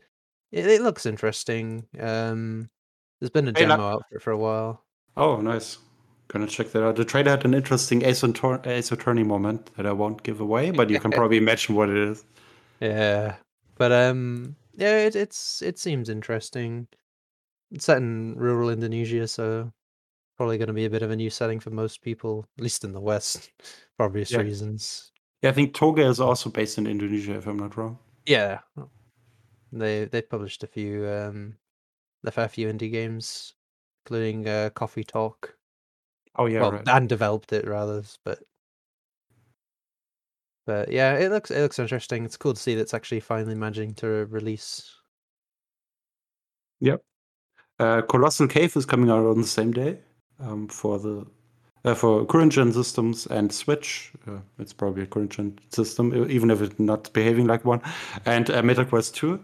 [0.51, 1.85] it, it looks interesting.
[1.99, 2.69] Um,
[3.19, 4.83] there's been a Hey, demo out for, for a while.
[5.15, 5.77] Oh, nice.
[6.27, 6.95] Gonna check that out.
[6.95, 10.71] The trailer had an interesting Ace, Attor- Ace Attorney moment that I won't give away,
[10.71, 12.25] but you can probably imagine what it is.
[12.79, 13.35] Yeah,
[13.75, 16.87] but um, yeah, it, it's it seems interesting.
[17.71, 19.71] It's set in rural Indonesia, so
[20.35, 22.83] probably going to be a bit of a new setting for most people, at least
[22.83, 23.51] in the West,
[23.97, 24.39] for obvious Yeah.
[24.41, 25.11] reasons.
[25.41, 27.99] Yeah, I think Toge is also based in Indonesia, if I'm not wrong.
[28.25, 28.59] Yeah,
[29.71, 31.57] they they published a few um,
[32.25, 33.53] a fair few indie games,
[34.05, 35.55] including uh, Coffee Talk.
[36.37, 36.87] Oh, yeah, well, right.
[36.87, 38.39] and developed it rather, but
[40.65, 42.25] but yeah, it looks it looks interesting.
[42.25, 44.91] It's cool to see that it's actually finally managing to release.
[46.79, 47.03] Yep.
[47.77, 49.99] Uh, Colossal Cave is coming out on the same day
[50.39, 51.25] um, for the
[51.85, 54.11] uh, for current gen systems and Switch.
[54.27, 57.81] Uh, it's probably a current gen system, even if it's not behaving like one.
[58.25, 59.39] And uh, MetaQuest 2.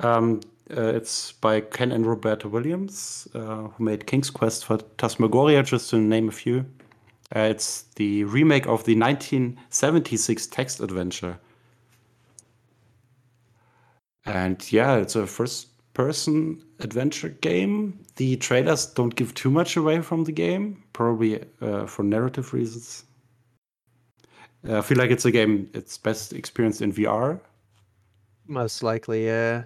[0.00, 0.40] Um,
[0.76, 5.90] uh, it's by Ken and Roberta Williams, uh, who made King's Quest for Tasmagoria, just
[5.90, 6.66] to name a few.
[7.34, 11.38] Uh, it's the remake of the 1976 text adventure.
[14.24, 18.04] And yeah, it's a first person adventure game.
[18.16, 23.04] The trailers don't give too much away from the game, probably uh, for narrative reasons.
[24.68, 27.40] Uh, I feel like it's a game it's best experienced in VR,
[28.46, 29.64] Most likely, yeah.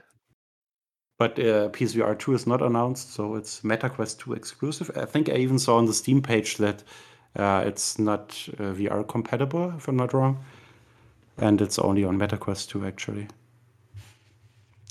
[1.19, 4.91] but uh, PSVR 2 is not announced, so it's MetaQuest 2 exclusive.
[4.97, 6.83] I think I even saw on the Steam page that
[7.37, 10.43] uh, it's not uh, VR compatible, if I'm not wrong,
[11.39, 13.29] and it's only on MetaQuest 2 actually.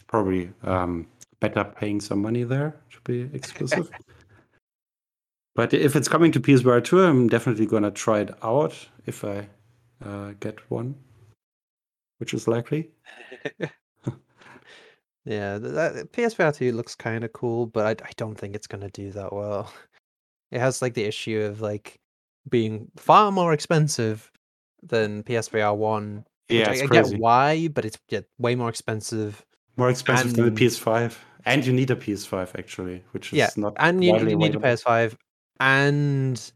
[0.07, 1.07] Probably um,
[1.39, 3.89] better paying some money there to be exclusive.
[5.55, 9.47] but if it's coming to PSVR 2, I'm definitely gonna try it out if I
[10.03, 10.95] uh, get one,
[12.19, 12.91] which is likely.
[15.25, 18.89] Yeah, that PSVR 2 looks kind of cool, but I, I don't think it's gonna
[18.89, 19.71] do that well.
[20.51, 21.99] It has like the issue of like
[22.47, 24.31] being far more expensive
[24.83, 26.25] than PSVR 1.
[26.47, 29.43] Which Yeah, I, I get why, but it's yeah, way more expensive.
[29.77, 33.49] More expensive than And- the PS5, and you need a PS5 actually, which is Yeah,
[33.57, 34.59] not and you, widely you need a.
[34.59, 35.15] PS5,
[35.59, 36.51] and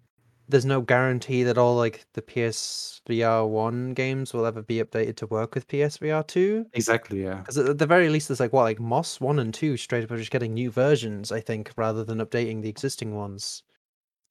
[0.48, 5.28] there's no guarantee that all like the PSVR 1 games will ever be updated to
[5.28, 6.66] work with PSVR 2.
[6.74, 7.36] Exactly, yeah.
[7.36, 10.12] Because at the very least, there's like what, like Moss one and two straight up
[10.12, 13.62] are just getting new versions, I think, rather than updating the existing ones.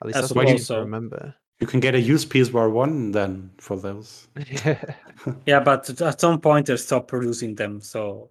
[0.01, 0.75] At least I that's what I suppose seem so.
[0.77, 1.35] to remember.
[1.61, 4.29] You can get a used PSVR one then for those.
[5.47, 8.31] Yeah, but at some point they stop producing them, so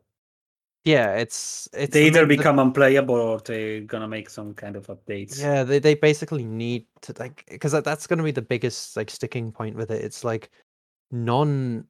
[0.88, 4.76] yeah, it's it's they either main- the- become unplayable or they're gonna make some kind
[4.76, 5.40] of updates.
[5.42, 9.10] Yeah, they they basically need to like because that's going to be the biggest like
[9.10, 10.04] sticking point with it.
[10.04, 10.50] It's like
[11.12, 11.86] non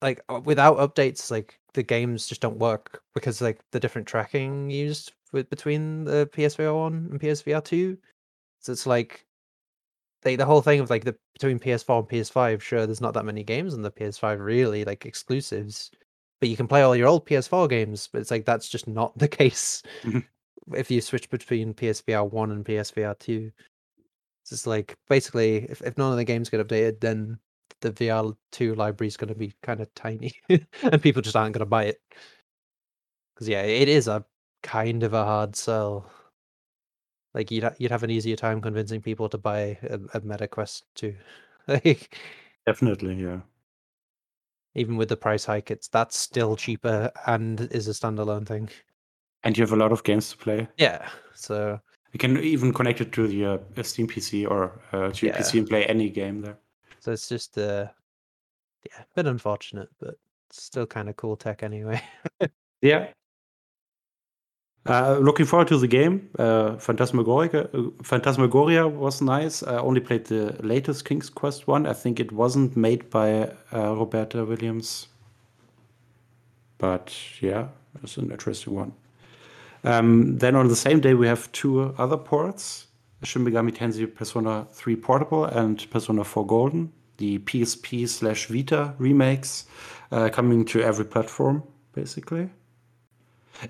[0.00, 4.70] like uh, without updates, like the games just don't work because like the different tracking
[4.70, 7.98] used with between the PSVR one and PSVR two.
[8.60, 9.26] So it's like
[10.22, 12.62] they the whole thing of like the between PS4 and PS5.
[12.62, 15.90] Sure, there's not that many games on the PS5 really like exclusives,
[16.40, 18.08] but you can play all your old PS4 games.
[18.12, 20.24] But it's like that's just not the case Mhm.
[20.74, 23.50] if you switch between PSVR one and PSVR two.
[24.42, 27.38] It's just like basically if, if none of the games get updated, then
[27.80, 30.32] the VR two library is going to be kind of tiny,
[30.82, 32.00] and people just aren't going to buy it.
[33.34, 34.24] Because yeah, it is a
[34.62, 36.10] kind of a hard sell.
[37.34, 40.82] Like you'd ha- you'd have an easier time convincing people to buy a, a MetaQuest
[40.94, 41.14] two.
[41.68, 42.18] like
[42.66, 43.40] Definitely, yeah.
[44.78, 48.70] Even with the price hike, it's that's still cheaper and is a standalone thing.
[49.44, 50.68] And you have a lot of games to play.
[50.78, 51.08] Yeah.
[51.34, 51.80] So
[52.12, 55.40] You can even connect it to the uh, Steam PC or uh, to your Yeah.
[55.42, 56.58] PC and play any game there.
[57.00, 57.86] so it's just uh
[58.84, 60.14] yeah, a bit unfortunate, but
[60.50, 62.00] still kind of cool tech anyway.
[62.80, 63.08] Yeah.
[64.86, 66.30] Uh, looking forward to the game.
[66.38, 69.62] Uh, Phantasmagoria, uh, Phantasmagoria was nice.
[69.62, 71.86] I only played the latest King's Quest one.
[71.86, 75.08] I think it wasn't made by uh, Roberta Williams.
[76.78, 77.68] But yeah,
[78.02, 78.92] it's an interesting one.
[79.84, 82.88] Um, then on the same day, we have two other ports
[83.24, 89.66] Shin Megami Tensei Persona 3 Portable and Persona 4 Golden, the PSP slash Vita remakes
[90.12, 91.64] uh, coming to every platform,
[91.94, 92.48] basically.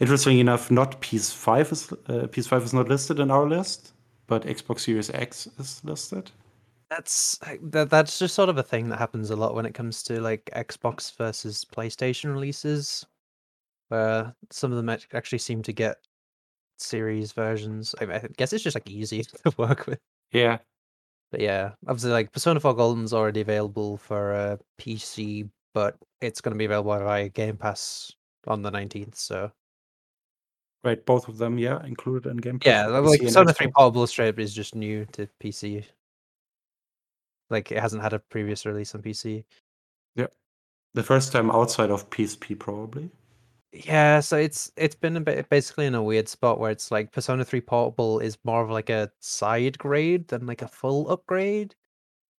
[0.01, 3.93] Interestingly enough, not PS5 is uh, PS5 is not listed in our list,
[4.27, 6.31] but Xbox Series X is listed.
[6.91, 10.03] That's that, that's just sort of a thing that happens a lot when it comes
[10.05, 13.07] to like Xbox versus PlayStation releases,
[13.89, 15.97] where some of them actually seem to get
[16.79, 17.95] series versions.
[18.01, 20.01] I, I guess it's just like easy to work with.
[20.33, 20.59] Yeah,
[21.31, 26.53] But yeah, obviously, like Persona 4 Golden's already available for uh, PC, but it's going
[26.55, 28.13] to be available via Game Pass
[28.47, 29.17] on the 19th.
[29.17, 29.51] So
[30.85, 31.05] right.
[31.05, 32.67] Both of them, yeah, included in Game Pass.
[32.67, 33.73] yeah, for like PC Persona 3 Xbox.
[33.75, 35.85] Portable straight up is just new to PC.
[37.51, 39.45] Like it hasn't had a previous release on PC.
[40.15, 40.27] Yeah.
[40.95, 43.11] The first time outside of PSP, probably.
[43.73, 47.13] Yeah, so it's it's been a bit basically in a weird spot where it's like
[47.13, 51.75] Persona 3 Portable is more of like a side grade than like a full upgrade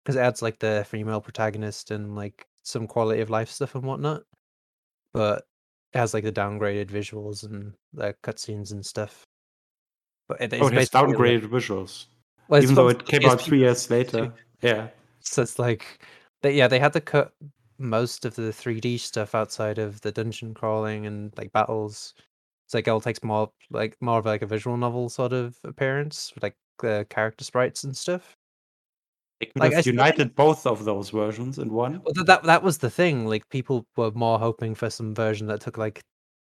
[0.03, 3.83] because it adds like the female protagonist and like some quality of life stuff and
[3.83, 4.23] whatnot.
[5.13, 5.45] But
[5.93, 9.23] has like the downgraded visuals and the cutscenes and stuff.
[10.27, 12.05] But it, it's Oh, it has basically, like- downgraded visuals,
[12.47, 14.33] well, even though it came out three years later.
[14.61, 14.89] Yeah,
[15.21, 16.05] So it's like,
[16.41, 17.33] they, yeah, they had to cut
[17.77, 22.13] most of the 3D stuff outside of the dungeon crawling and like battles
[22.65, 25.57] It's like it all takes more like more of like a visual novel sort of
[25.63, 28.35] appearance, with like the character sprites and stuff.
[29.39, 32.01] They could Like, I have think- united both of those versions in one.
[32.03, 33.25] Well, th- that that was the thing.
[33.25, 36.01] Like people were more hoping for some version that took like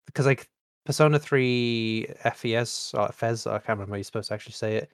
[0.07, 0.47] because like
[0.85, 4.91] Persona Three FES or FES, I can't remember how you're supposed to actually say it.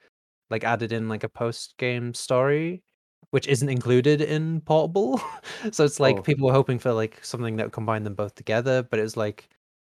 [0.49, 2.81] Like added in like a post game story,
[3.31, 5.19] which isn't included in Portable.
[5.71, 6.21] so it's like Oh.
[6.21, 9.17] people were hoping for like something that would combine them both together, but it was
[9.17, 9.49] like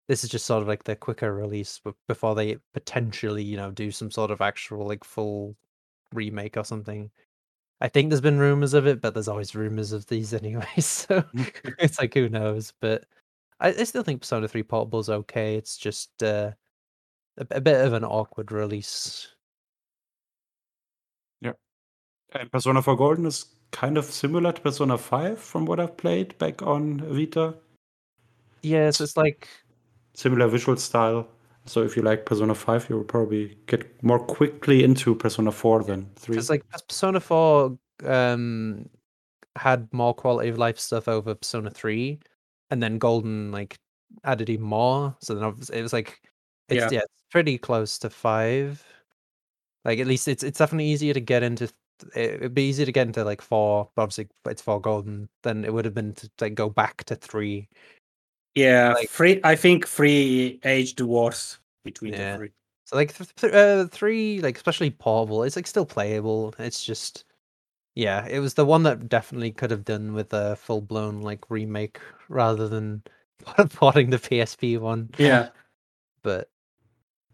[0.07, 3.91] this is just sort of like the quicker release before they potentially you know do
[3.91, 5.55] some sort of actual like full
[6.13, 7.11] remake or something.
[7.81, 10.65] I think there's been rumors of it, but there's always rumors of these anyway.
[10.79, 11.23] So
[11.79, 12.73] it's like who knows?
[12.79, 13.05] But
[13.59, 15.55] I, I still think Persona 3 Portable is okay.
[15.55, 16.51] It's just uh,
[17.37, 19.27] a, a bit of an awkward release.
[21.41, 21.53] Yeah.
[22.33, 26.37] And Persona 4 Golden is kind of similar to Persona 5 from what I've played
[26.37, 27.55] back on Vita.
[28.61, 29.49] Yeah, so it's like
[30.13, 31.27] Similar visual style.
[31.65, 36.09] So if you like Persona 5, you'll probably get more quickly into Persona 4 than
[36.15, 36.33] 3.
[36.35, 38.89] because like Persona 4 um
[39.57, 42.19] had more quality of life stuff over Persona 3,
[42.71, 43.77] and then Golden like
[44.23, 45.15] added even more.
[45.21, 46.19] So then obviously it was like
[46.69, 46.89] it's Yeah.
[46.91, 48.83] yeah, it's pretty close to five.
[49.85, 51.65] Like at least it's it's definitely easier to get into.
[51.65, 51.73] it-
[52.15, 55.29] It'd be easier to get into like four, but obviously it's four golden.
[55.43, 57.67] Than it would have been to like go back to three.
[58.55, 59.39] Yeah, Like- free.
[59.43, 62.33] I think free aged worse between Yeah.
[62.33, 62.51] the three.
[62.85, 66.53] So like th- th- uh, three, like especially portable, it's like still playable.
[66.59, 67.23] It's just,
[67.95, 71.49] yeah, it was the one that definitely could have done with a full blown like
[71.49, 73.03] remake rather than
[73.73, 75.09] porting the PSP one.
[75.17, 75.49] Yeah,
[76.23, 76.49] But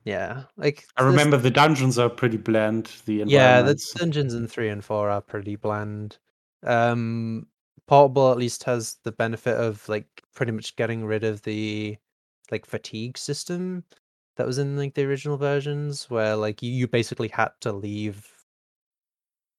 [0.05, 2.91] yeah, like I this- remember the dungeons are pretty bland.
[3.05, 6.17] The Yeah, the dungeons in three and four are pretty bland.
[6.63, 7.47] Um,
[7.87, 11.97] portable at least has the benefit of like pretty much getting rid of the
[12.51, 13.83] like fatigue system
[14.37, 18.31] that was in like the original versions, where like you, you basically had to leave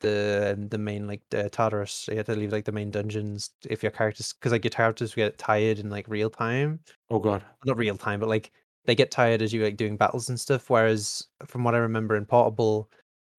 [0.01, 2.09] the the main like uh, Tartarus.
[2.09, 5.15] You had to leave like the main dungeons if your characters because like your characters
[5.15, 7.45] get tired in like real time oh god.
[7.65, 8.53] not real time, but like
[8.85, 10.71] they get tired as you like doing battles and stuff.
[10.71, 12.91] Whereas from what I remember in Portable,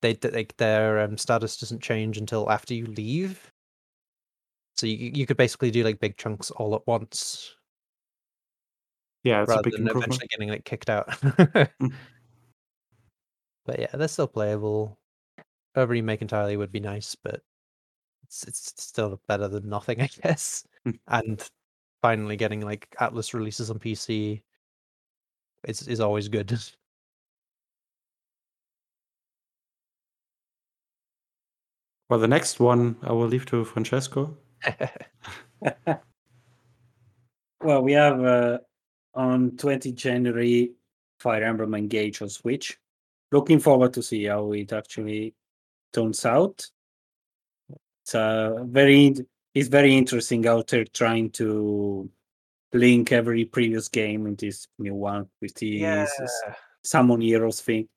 [0.02, 3.52] they like their um, status doesn't change until after you leave.
[4.80, 7.54] So you you could basically do like big chunks all at once
[9.24, 11.10] Yeah, a rather big than eventually getting like kicked out.
[11.10, 11.94] Mm.
[13.66, 14.98] but yeah, they're still playable.
[15.76, 17.42] A remake entirely would be nice, but
[18.24, 20.66] it's it's still better than nothing, I guess.
[20.88, 21.00] Mm.
[21.10, 21.50] and
[22.02, 24.42] finally getting like Atlus releases on PC
[25.68, 26.58] is is always good.
[32.10, 34.36] Well, the next one I will leave to Francesco.
[37.62, 38.60] well, we have uh,
[39.14, 40.72] on 20 January
[41.20, 42.78] Fire Emblem Engage on Switch.
[43.32, 45.36] Looking forward to see how it actually
[45.94, 46.66] turns out.
[48.04, 49.16] It's uh, very
[49.54, 52.10] it's very interesting how they're trying to
[52.74, 56.42] link every previous game in this new one with these s-
[56.84, 57.88] summon heroes thing.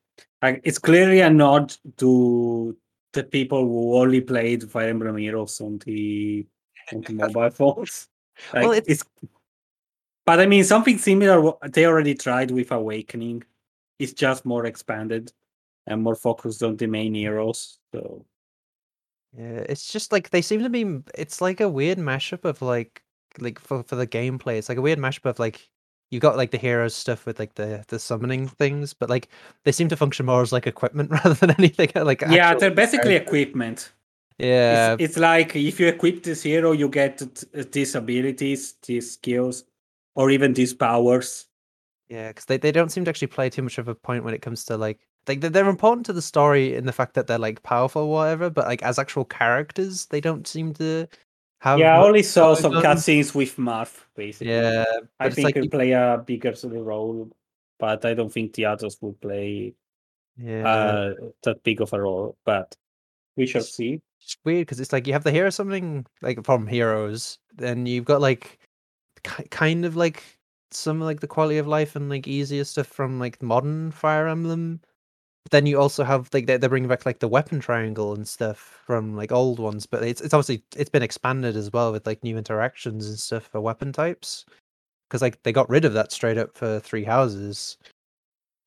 [0.40, 2.76] Like it's clearly a nod to
[3.12, 6.46] the people who only played Fire Emblem Heroes on the
[6.92, 8.08] on the mobile phones.
[8.52, 9.04] Like, Well, it's- it's,
[10.24, 11.40] but I mean something similar.
[11.40, 13.42] wha- They already tried with Awakening.
[13.98, 15.32] It's just more expanded
[15.86, 17.78] and more focused on the main heroes.
[17.92, 18.24] So
[19.36, 21.00] Yeah, it's just like they seem to be.
[21.14, 23.02] It's like a weird mashup of like,
[23.38, 24.56] like for for the gameplay.
[24.58, 25.68] It's like a weird mashup of like
[26.12, 29.28] you got like the heroes stuff with like the the summoning things, but like
[29.64, 31.90] they seem to function more as like equipment rather than anything.
[31.96, 33.16] Like yeah, they're basically characters.
[33.16, 33.92] equipment.
[34.38, 37.26] Yeah, It's, it's like if you equip this hero, you get t-
[37.58, 39.64] uh, these abilities, these skills,
[40.16, 41.46] or even these powers.
[42.08, 44.34] yeah, because they they don't seem to actually play too much of a point when
[44.34, 44.98] it comes to like
[45.28, 48.10] like they're, they're important to the story in the fact that they're like powerful or
[48.12, 51.08] whatever, but like as actual characters, they don't seem to
[51.62, 51.78] have.
[51.78, 54.52] yeah, I only saw some cutscenes with Marth, basically.
[54.52, 54.84] Yeah,
[55.20, 57.30] I think like he'll play a bigger sort of role,
[57.78, 59.74] but I don't think the others will play
[60.36, 60.66] yeah.
[60.66, 62.36] uh, that big of a role.
[62.44, 62.76] But
[63.36, 64.00] we shall It's- see.
[64.20, 68.04] it's weird because it's like you have the hero something like from heroes, then you've
[68.04, 68.58] got like
[69.22, 70.22] ki- kind of like
[70.72, 74.80] some like the quality of life and like easier stuff from like modern Fire Emblem.
[75.44, 78.26] But then you also have like they they bring back like the weapon triangle and
[78.26, 82.06] stuff from like old ones, but it's it's obviously it's been expanded as well with
[82.06, 84.44] like new interactions and stuff for weapon types.
[85.08, 87.76] Because like they got rid of that straight up for three houses.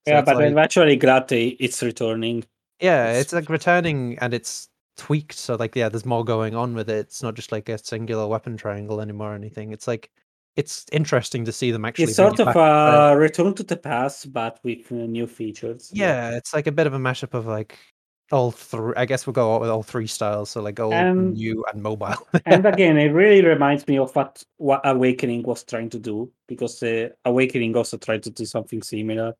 [0.07, 2.43] So yeah, but like- I'm actually glad they, it's returning.
[2.79, 4.67] yeah, It's- it's like returning and it's
[4.97, 5.33] tweaked.
[5.33, 6.97] So like, yeah, there's more going on with it.
[7.07, 9.71] It's not just like a singular weapon triangle anymore or anything.
[9.71, 10.11] It's like
[10.55, 12.05] it's interesting to see them actually.
[12.05, 15.91] It's sort of a return to the past, but with uh, new features.
[15.93, 17.77] yeah, it's like a bit of a mashup of like
[18.31, 18.93] all three.
[18.95, 22.15] I guess we'll go out with all three styles, so like old, new, and mobile.
[22.45, 26.81] and again, it really reminds me of what, what Awakening was trying to do because
[26.81, 29.33] uh, Awakening also tried to do something similar.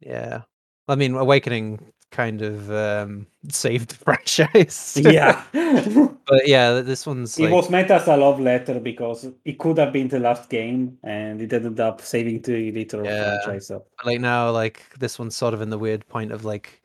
[0.00, 0.42] yeah,
[0.88, 1.80] I mean, Awakening
[2.10, 4.96] kind of um saved the franchise.
[5.02, 5.42] yeah,
[6.26, 9.78] but yeah, this one's it like, was meant as a love letter because it could
[9.78, 13.40] have been the last game, and it ended up saving the literal Yeah.
[13.42, 13.66] franchise.
[13.68, 13.84] So.
[14.04, 16.80] like now like this one's sort of in the weird point of like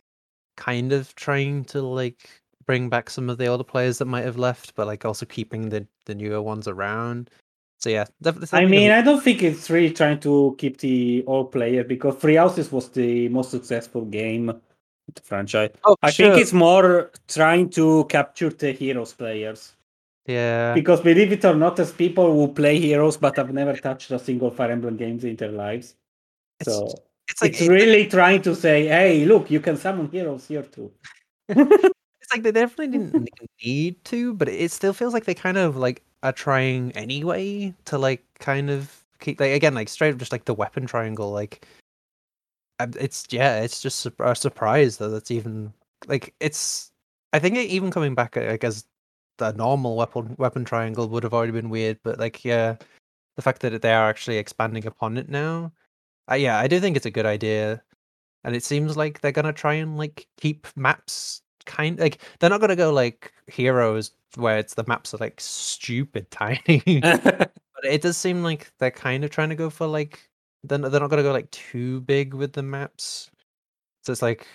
[0.57, 2.30] kind of trying to like
[2.65, 5.69] bring back some of the older players that might have left but like also keeping
[5.69, 7.30] the the newer ones around
[7.80, 8.05] so yeah
[8.53, 12.36] I mean, I don't think it's really trying to keep the old player because Three
[12.36, 14.61] Houses was the most successful game
[15.16, 15.72] the franchise.
[15.86, 16.30] oh, I sure.
[16.32, 19.74] think it's more trying to capture the heroes players.
[20.28, 24.12] yeah Because believe it or not, as people who play heroes but have never touched
[24.12, 25.95] a single Fire Emblem games in their lives.
[26.59, 26.93] It's- So
[27.30, 30.91] it's like it's really trying to say, hey, look, you can summon heroes here too.
[31.49, 33.30] it's like they definitely didn't
[33.64, 37.97] need to but it still feels like they kind of like are trying anyway to
[37.97, 41.66] like kind of keep like again like straight up just like the weapon triangle like
[43.00, 45.74] it's yeah it's just a surprise that it's even
[46.08, 46.92] like it's
[47.34, 48.86] i think it, even coming back like as
[49.38, 52.76] the normal weapon weapon triangle would have already been weird but like yeah
[53.36, 55.72] the fact that they are actually expanding upon it now
[56.32, 57.82] uh, yeah i do think it's a good idea.
[58.44, 62.60] And it seems like they're gonna try and like keep maps kind like they're not
[62.60, 67.02] gonna go like heroes where it's the maps are like stupid tiny.
[67.82, 70.30] But it does seem like they're kind of trying to go for like
[70.64, 73.30] they're, not- they're not gonna go like too big with the maps
[74.03, 74.45] so it's like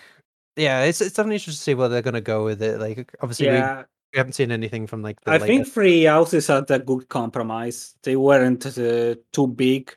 [0.57, 3.49] yeah it's it's definitely interesting to see where they're gonna go with it like obviously
[3.49, 3.83] we, yeah,
[4.13, 7.09] we haven't seen anything from like the I later- think Three Houses had a good
[7.09, 7.95] compromise.
[8.03, 9.95] They weren't uh, too big,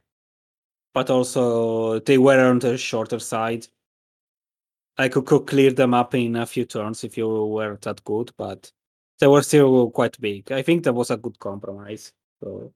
[0.93, 3.68] but also they were on the shorter side.
[4.97, 8.32] I could, could clear them up in a few turns if you were that good,
[8.36, 8.70] but
[9.20, 10.51] they were still quite big.
[10.51, 12.12] I think that was a good compromise.
[12.43, 12.74] So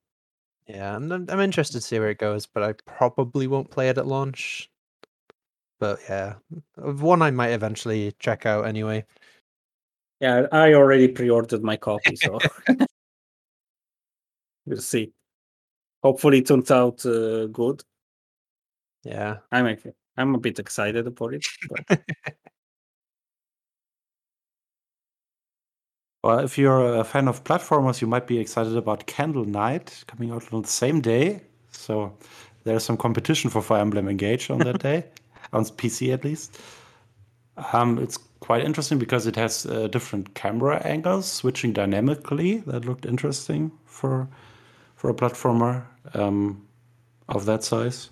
[0.68, 3.98] yeah I'm, I'm interested to see where it goes but i probably won't play it
[3.98, 4.70] at launch
[5.80, 6.36] but yeah
[6.76, 9.06] one i might eventually check out anyway
[10.24, 12.40] yeah, I already pre-ordered my copy, so
[14.66, 15.12] we'll see.
[16.02, 17.84] Hopefully, it turns out uh, good.
[19.04, 19.78] yeah I'm
[20.16, 21.46] I'm a bit excited about it.
[21.70, 22.02] But
[26.24, 30.32] Well, if you're a fan of platformers, you might be excited about Candle Knight coming
[30.32, 31.42] out on the same day.
[31.72, 32.16] So
[32.64, 35.04] there's some competition for Fire Emblem Engage on that day,
[35.52, 36.58] on PC at least.
[37.74, 42.60] Um, it's quite interesting because it has uh, different camera angles switching dynamically.
[42.68, 44.30] That looked interesting for
[44.96, 46.66] for a platformer um,
[47.28, 48.10] of that size.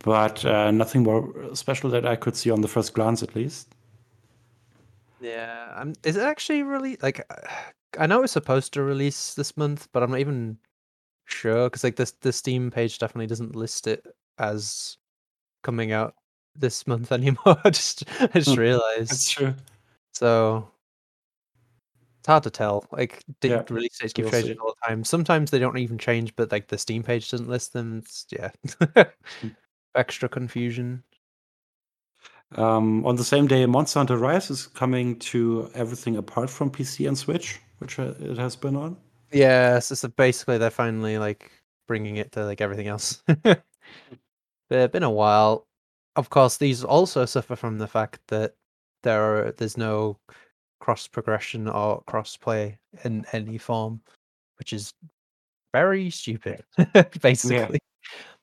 [0.00, 3.68] But uh, nothing more special that I could see on the first glance, at least.
[5.20, 7.20] Yeah, um, is it actually really like?
[7.98, 10.58] I know it's supposed to release this month, but I'm not even
[11.26, 14.06] sure because like this the Steam page definitely doesn't list it
[14.38, 14.98] as
[15.64, 16.14] coming out
[16.56, 17.58] this month anymore.
[17.64, 19.28] I just I just Hmm, realized.
[19.28, 19.54] true.
[20.14, 20.70] So
[22.20, 22.84] it's hard to tell.
[22.92, 25.04] Like the Yeah, release dates keep changing all the time.
[25.04, 27.98] Sometimes they don't even change, but like the Steam page doesn't list them.
[27.98, 28.50] It's yeah,
[29.94, 31.02] extra confusion.
[32.56, 37.06] Um, on the same day, Monster Hunter Rise is coming to everything apart from PC
[37.06, 38.96] and Switch, which uh, it has been on.
[39.32, 41.52] Yeah, so, so basically they're finally like
[41.86, 43.22] bringing it to like everything else.
[43.42, 43.62] but
[44.70, 45.66] it's been a while.
[46.16, 48.54] Of course, these also suffer from the fact that
[49.02, 50.18] there are there's no
[50.80, 54.00] cross progression or cross play in any form,
[54.58, 54.92] which is
[55.72, 56.64] very stupid.
[57.22, 57.78] basically,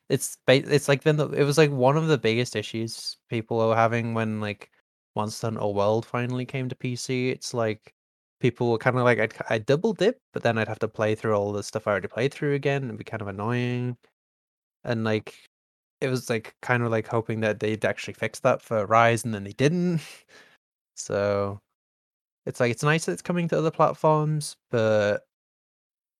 [0.09, 3.75] it's it's like been the, it was like one of the biggest issues people were
[3.75, 4.71] having when like
[5.15, 7.29] Monster Hunter World finally came to PC.
[7.31, 7.93] It's like
[8.39, 11.15] people were kind of like I'd, I'd double dip, but then I'd have to play
[11.15, 12.85] through all the stuff I already played through again.
[12.85, 13.97] It'd be kind of annoying,
[14.85, 15.35] and like
[16.01, 19.33] it was like kind of like hoping that they'd actually fix that for Rise, and
[19.33, 20.01] then they didn't.
[20.99, 21.59] So
[22.45, 25.23] it's like it's nice that it's coming to other platforms, but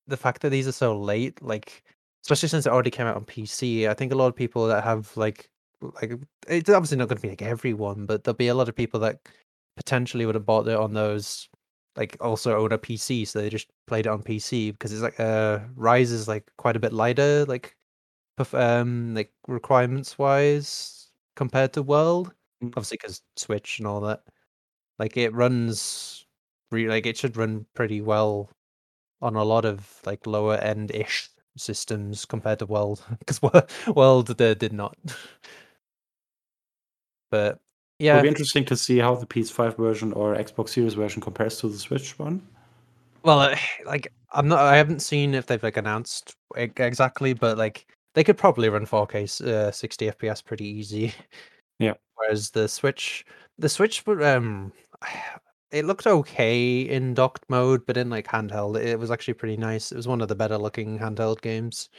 [0.08, 1.84] the fact that these are so late, like
[2.28, 4.84] especially since it already came out on PC, I think a lot of people that
[4.84, 5.50] have like
[6.02, 6.14] like
[6.48, 9.00] it's obviously not going to be like everyone, but there'll be a lot of people
[9.02, 9.20] that
[9.78, 11.48] potentially would have bought it on those
[11.96, 15.20] like also own a PC, so they just played it on PC because it's like
[15.20, 17.76] uh Rise is like quite a bit lighter, like
[18.54, 22.70] um like requirements wise compared to World, Mm.
[22.70, 24.24] obviously because Switch and all that.
[25.00, 26.26] Like it runs,
[26.72, 28.50] re- like it should run pretty well
[29.22, 33.42] on a lot of like lower end ish systems compared to World because
[33.88, 34.98] World uh, did not.
[37.30, 37.60] But
[38.00, 41.60] yeah, It'll be interesting to see how the PS5 version or Xbox Series version compares
[41.60, 42.42] to the Switch one.
[43.24, 44.60] well, uh, like I'm not.
[44.60, 49.46] I haven't seen if they've like announced exactly, but like they could probably run 4K
[49.48, 51.14] uh, 60 FPS pretty easy.
[51.80, 51.94] Yeah.
[52.16, 53.26] Whereas the Switch,
[53.60, 54.74] the Switch, would, um,
[55.72, 59.92] it looked okay in docked mode, but in like handheld, it was actually pretty nice.
[59.92, 61.90] It was one of the better looking handheld games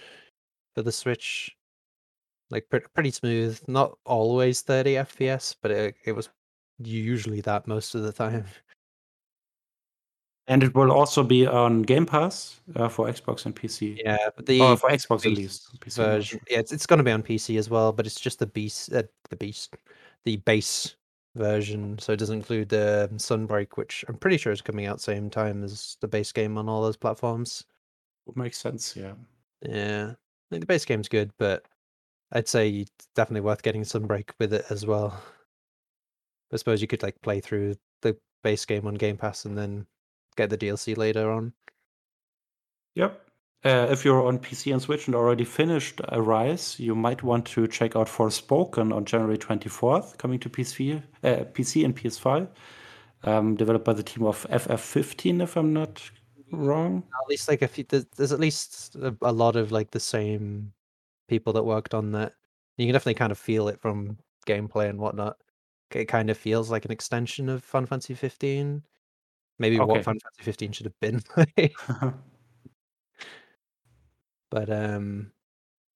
[0.75, 1.55] for the Switch.
[2.51, 6.31] Like pretty pretty smooth, not always 30 FPS, but it it was
[6.79, 8.47] usually that most of the time.
[10.47, 14.01] And it will also be on Game Pass uh, for Xbox and PC.
[14.03, 15.69] Yeah, but the Or for Xbox at least.
[15.95, 18.47] Version, yeah, it's, it's going to be on PC as well, but it's just the
[18.47, 19.77] beast, uh, the beast,
[20.25, 20.97] the base
[21.35, 21.99] version.
[21.99, 25.31] So it doesn't include the um, Sunbreak, which I'm pretty sure is coming out same
[25.31, 27.65] time as the base game on all those platforms.
[28.27, 29.15] Would make sense, yeah.
[29.63, 31.65] Yeah, I think the base game's good, but
[32.33, 35.21] I'd say it's definitely worth getting Sunbreak with it as well.
[36.53, 39.87] I suppose you could like play through the base game on Game Pass and then
[40.37, 41.53] get the DLC later on.
[42.95, 43.28] Yep.
[43.65, 47.67] Uh, if you're on PC and Switch and already finished Arise, you might want to
[47.67, 52.49] check out Forspoken on January 24th, coming to PC, uh, PC and PS5.
[53.25, 56.09] Um, developed by the team of FF15, if I'm not
[56.53, 57.03] wrong.
[57.21, 59.99] At least like if you, there's, there's at least a, a lot of like the
[59.99, 60.73] same
[61.27, 62.35] people that worked on that.
[62.77, 65.37] You can definitely kind of feel it from gameplay and whatnot.
[65.91, 68.85] It kind of feels like an extension of Final Fantasy 15.
[69.59, 69.87] Maybe Okay.
[69.87, 71.21] what Final Fantasy 15 should have been.
[74.51, 75.31] but um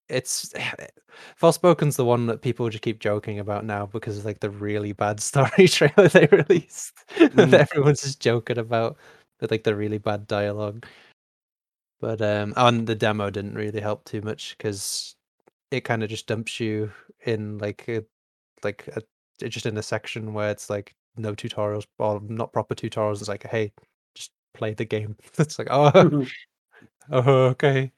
[0.09, 0.53] it's
[1.39, 4.91] Forspoken's the one that people just keep joking about now because of like the really
[4.93, 7.53] bad story trailer they released that Mm.
[7.53, 8.97] everyone's just joking about
[9.39, 10.85] with like the really bad dialogue.
[12.01, 15.15] But um and the demo didn't really help too much because
[15.71, 16.91] it kind of just dumps you
[17.25, 18.03] in like a
[18.63, 19.01] like a
[19.49, 23.19] just in a section where it's like no tutorials or not proper tutorials.
[23.19, 23.71] It's like hey,
[24.15, 25.15] just play the game.
[25.39, 26.25] it's like oh
[27.11, 27.91] oh okay.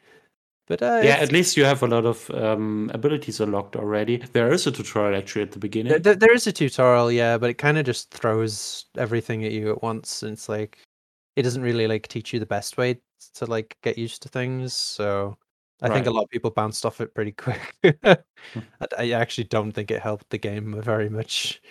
[0.67, 4.17] But uh, yeah, at least you have a lot of um, abilities unlocked already.
[4.17, 5.91] There is a tutorial actually at the beginning.
[5.91, 9.51] There, there- there is a tutorial, yeah, but it kind of just throws everything at
[9.51, 10.23] you at once.
[10.23, 10.79] And it's like
[11.35, 12.99] it doesn't really like teach you the best way
[13.35, 14.73] to like get used to things.
[14.73, 15.37] So
[15.81, 17.75] I think a lot of people bounced off it pretty quick.
[18.03, 18.17] I,
[18.97, 21.61] I actually don't think it helped the game very much.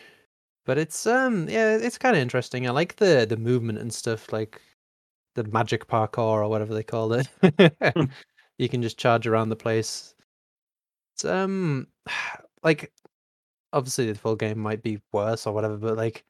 [0.66, 2.66] But it's um yeah, it's kind of interesting.
[2.68, 4.60] I like the the movement and stuff, like
[5.34, 7.28] the magic parkour or whatever they call it.
[8.58, 10.14] you can just charge around the place.
[11.14, 11.88] It's um
[12.62, 12.92] like
[13.72, 16.24] obviously the full game might be worse or whatever, but like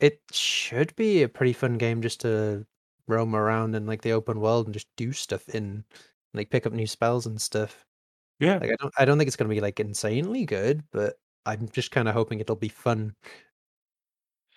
[0.00, 2.66] it should be a pretty fun game just to
[3.06, 5.84] roam around in like the open world and just do stuff in
[6.34, 7.84] like pick up new spells and stuff.
[8.40, 8.58] yeah.
[8.58, 11.90] Like I don't I don't think it's gonna be like insanely good, but I'm just
[11.90, 13.14] kind of hoping it'll be fun.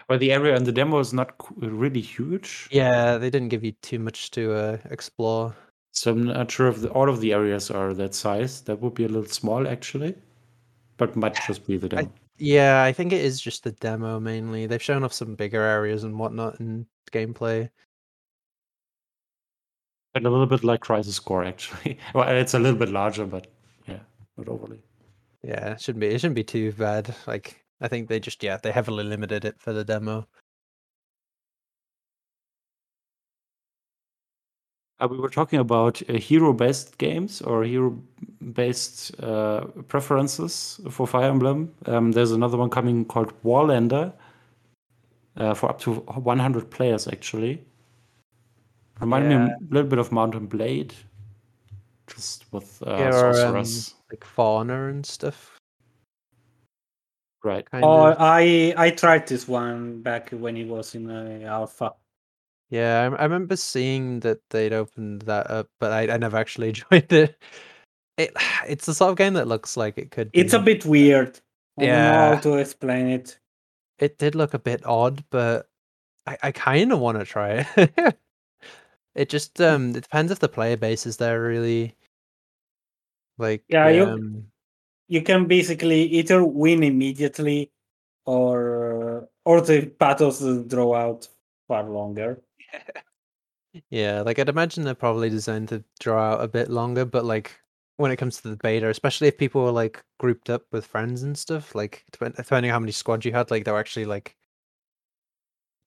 [0.10, 2.68] Well, the area in the demo is not really huge.
[2.72, 5.56] Yeah, they didn't give you too much to uh, explore.
[5.92, 8.62] So I'm not sure if the, all of the areas are that size.
[8.62, 10.16] That would be a little small actually.
[10.98, 12.14] But might just be the I- demo.
[12.38, 14.66] Yeah, I think it is just the demo mainly.
[14.66, 17.70] They've shown off some bigger areas and whatnot in gameplay.
[20.16, 21.98] And a little bit like Crisis Core actually.
[22.16, 23.48] well, it's a little bit larger, but
[23.88, 24.00] yeah,
[24.38, 24.80] not overly.
[25.44, 27.14] Yeah, it shouldn't be it shouldn't be too bad.
[27.28, 30.28] Like I think they just yeah, they heavily limited it for the demo.
[35.10, 41.74] We were talking about uh, hero-based games or hero-based uh, preferences for Fire Emblem.
[41.88, 44.14] Um, there's another one coming called Warlander
[45.38, 47.64] uh, for up to 100 players, actually.
[48.99, 50.93] Remind me a little bit of Mount and Blade,
[52.06, 53.66] just with uh, Yeah, or, um,
[54.12, 55.58] like For Honor and stuff.
[57.43, 57.66] right?
[57.72, 58.18] Kind Oh, of.
[58.20, 61.93] I I tried this one back when it was in uh, alpha.
[62.72, 66.72] Yeah, I, I remember seeing that they'd opened that up, but I, I never actually
[66.72, 67.36] joined it.
[68.18, 68.32] It
[68.68, 70.32] it's the sort of game that looks like it could.
[70.34, 71.40] It's a bit weird.
[71.78, 72.36] I don't know Yeah.
[72.36, 73.38] how to explain it.
[74.00, 75.70] It did look a bit odd, but
[76.26, 78.18] I, I kind of want to try it.
[79.16, 81.96] it just um it depends if the player base is there really.
[83.38, 84.48] Like Yeah, you- um,
[85.08, 87.70] You can basically either win immediately,
[88.26, 91.28] or or the battles draw out
[91.72, 92.42] far longer.
[93.90, 97.60] Yeah, like I'd imagine they're probably designed to draw out a bit longer, but like
[97.98, 101.24] when it comes to the beta, especially if people were like grouped up with friends
[101.24, 104.36] and stuff, like depending on how many squads you had, like they were actually like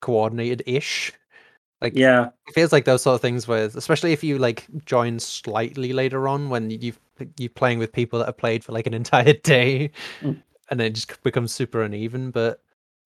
[0.01, 1.13] coordinated ish.
[1.81, 5.19] Like Yeah, it feels like those sort of things where, especially if you like join
[5.21, 7.01] slightly later on when you've
[7.39, 9.91] you're playing with people that have played for like an entire day,
[10.23, 10.43] Mm.
[10.71, 12.31] and it just becomes super uneven.
[12.31, 12.63] But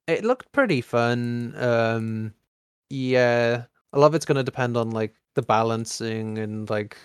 [0.09, 1.55] it looked pretty fun.
[1.57, 2.35] Um,
[2.91, 6.97] yeah, a lot of it's going to depend on like the balancing and like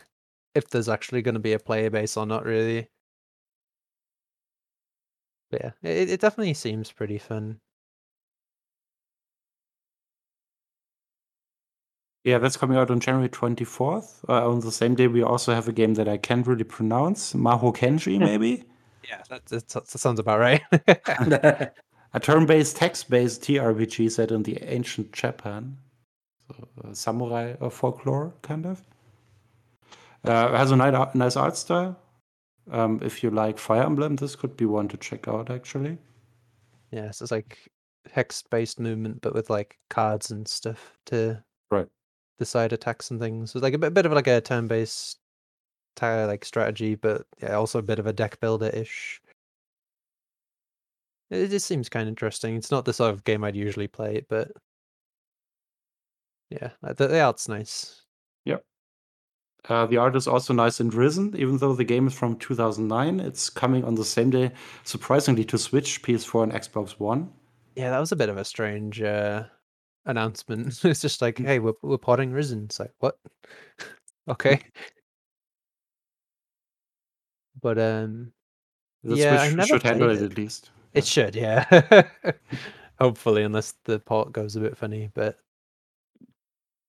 [0.56, 2.90] if there's actually going to be a player base or not, really.
[5.52, 7.60] But yeah, it, it definitely seems pretty fun.
[12.24, 14.24] Yeah, that's coming out on January 24th.
[14.30, 17.34] Uh, on the same day, we also have a game that I can't really pronounce.
[17.34, 18.64] Mahokenshi, maybe?
[19.08, 20.62] Yeah, that, that, that sounds about right.
[22.14, 25.78] a turn based, text based TRPG set in the ancient Japan.
[26.56, 28.84] So, uh, samurai uh, folklore, kind of.
[30.24, 31.98] Uh, has a nice, nice art style.
[32.72, 35.98] Um, if you like Fire Emblem, this could be one to check out, actually.
[36.92, 37.58] yeah, so it's like
[38.12, 41.90] hex-based movement, but with like cards and stuff to Right.
[42.38, 43.52] decide attacks and things.
[43.52, 45.20] So it's like a bit, bit of like a turn-based
[46.02, 49.22] like strategy, but yeah, also a bit of a deck builder ish.
[51.34, 52.56] It just seems kind of interesting.
[52.56, 54.52] It's not the sort of game I'd usually play, but
[56.50, 58.04] yeah, uh, the, the art's nice.
[59.70, 63.20] Uh, the art is also nice and risen, even though the game is from 2009.
[63.22, 64.52] It's coming on the same day,
[64.84, 67.32] surprisingly, to Switch, PS4, and Xbox One.
[67.76, 69.46] Yeah, that was a bit of a strange uh,
[70.06, 70.80] announcement.
[70.84, 72.66] it's just like, hey, we're we're porting Risen.
[72.66, 73.18] It's like, what?
[74.28, 74.60] okay.
[77.62, 78.34] But um,
[79.04, 80.32] The Yeah, Switch should handle it it.
[80.32, 80.72] at least.
[80.94, 81.64] It should, yeah.
[83.00, 85.38] Hopefully, unless the port goes a bit funny, but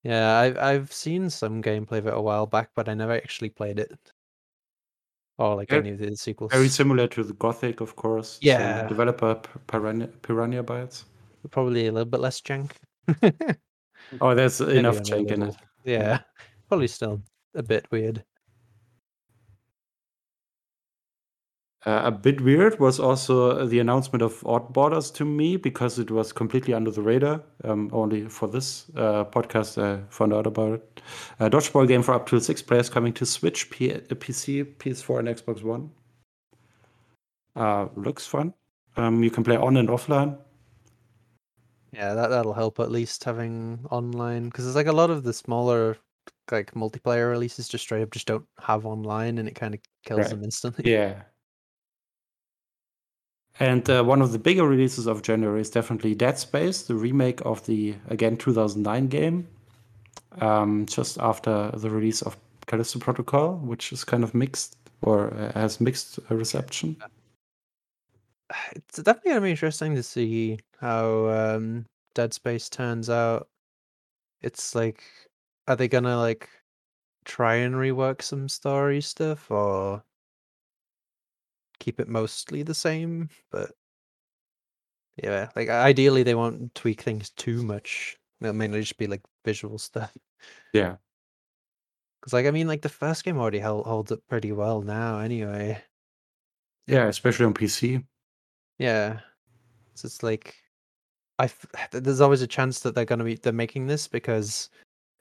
[0.02, 3.48] yeah, I've I've seen some gameplay of it a while back, but I never actually
[3.50, 3.98] played it.
[5.38, 6.52] Or like Yeah, any of the sequels.
[6.52, 8.34] Very similar to the Gothic, of course.
[8.34, 8.86] Same Yeah.
[8.86, 11.04] developer P- Piranha, Piranha Bytes.
[11.50, 12.70] Probably a little bit less jank.
[14.20, 15.46] Oh, there's Maybe enough jank in it.
[15.46, 15.56] little.
[15.84, 16.20] Yeah.
[16.68, 17.20] Probably still
[17.54, 18.24] a bit weird.
[21.86, 26.32] Uh, a bit weird was also the announcement of OddBallers to me because it was
[26.32, 27.42] completely under the radar.
[27.62, 31.02] Um, only for this uh, podcast, I found out about it.
[31.40, 35.18] A dodgeball game for up to six players coming to Switch, P- uh, PC, PS4,
[35.18, 35.90] and Xbox One.
[37.54, 38.54] Uh, looks fun.
[38.96, 40.38] Um, you can play on and offline.
[41.92, 45.32] Yeah, that that'll help at least having online because there's like a lot of the
[45.32, 45.96] smaller
[46.50, 50.20] like multiplayer releases just straight up just don't have online and it kind of kills
[50.20, 50.30] Right.
[50.30, 50.90] them instantly.
[50.90, 51.22] Yeah.
[53.60, 57.40] And uh, one of the bigger releases of January is definitely Dead Space, the remake
[57.44, 59.46] of the, again, 2009 game,
[60.40, 62.36] um, just after the release of
[62.66, 66.96] Callisto Protocol, which is kind of mixed or uh, has mixed uh, reception.
[68.76, 73.48] It's definitely gonna be interesting to see how um Dead Space turns out.
[74.42, 75.02] It's like,
[75.66, 76.48] are they gonna like
[77.24, 80.04] try and rework some story stuff or
[81.78, 83.28] keep it mostly the same?
[83.50, 83.72] But
[85.22, 88.16] yeah, like ideally they won't tweak things too much.
[88.40, 90.12] It'll mainly just be like visual stuff.
[90.72, 90.96] Yeah.
[92.20, 95.18] Because like I mean, like the first game already held, holds up pretty well now.
[95.20, 95.82] Anyway,
[96.86, 98.04] Yeah, especially on PC.
[98.78, 99.20] yeah.
[99.94, 100.54] So it's like,
[101.38, 101.50] I
[101.92, 104.70] there's always a chance that they're gonna be they're making this because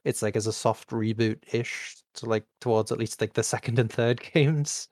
[0.05, 3.79] it's like as a soft reboot ish to like towards at least like the second
[3.79, 4.89] and third games.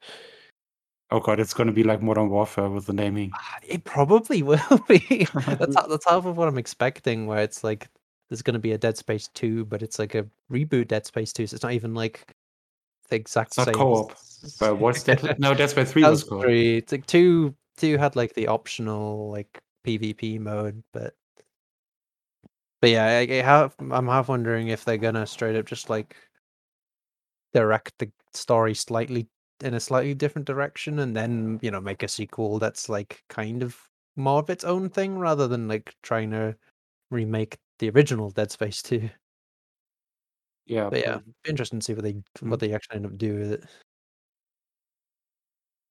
[1.11, 3.31] Oh god, it's going to be like Modern Warfare with the naming.
[3.33, 5.27] Ah, It probably will be.
[5.47, 7.27] that's half, that's half of what I'm expecting.
[7.27, 7.89] Where it's like
[8.29, 11.47] there's gonna be a Dead Space two, but it's like a reboot Dead Space two,
[11.47, 12.33] so it's not even like
[13.09, 13.75] the exact It's not same.
[13.75, 14.13] co-op.
[14.59, 15.39] But what's that?
[15.39, 16.41] No, Dead Space 3 That was was cool.
[16.41, 16.77] three.
[16.77, 17.55] It's like two.
[17.77, 21.13] Two had like the optional like PvP mode, but
[22.79, 26.15] but yeah, I, I have, I'm half wondering if they're gonna straight up just like
[27.53, 29.27] direct the story slightly
[29.63, 33.63] in a slightly different direction, and then you know make a sequel that's like kind
[33.63, 33.77] of
[34.15, 36.55] more of its own thing rather than like trying to
[37.09, 39.09] remake the original Dead Space two.
[40.65, 40.89] Yeah.
[40.89, 43.63] But yeah, interesting to see what they what they actually end up doing with it.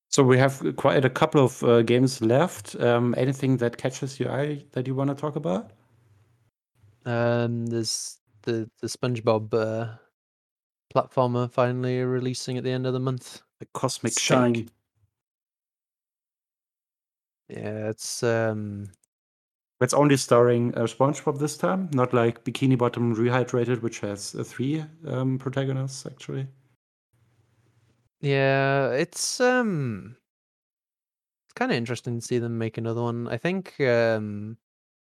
[0.09, 2.75] So we have quite a couple of uh, games left.
[2.81, 5.71] Um, anything that catches your eye that you want to talk about?
[7.07, 9.97] Um, there's the the SpongeBob uh,
[10.95, 13.43] platformer finally releasing at the end of the month.
[13.61, 14.55] The Cosmic Shine.
[14.55, 14.73] Shake.
[17.49, 18.93] Yeah, it's um
[19.81, 24.43] It's only starring uh, SpongeBob this time, not like Bikini Bottom Rehydrated, which has uh,
[24.45, 26.47] three um, protagonists actually.
[28.21, 30.17] yeah, it's um
[31.47, 33.29] it's kind of interesting to see them make another one.
[33.29, 34.59] I think um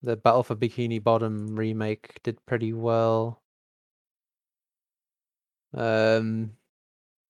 [0.02, 3.42] the Battle for Bikini Bottom remake did pretty well.
[5.74, 6.56] Um,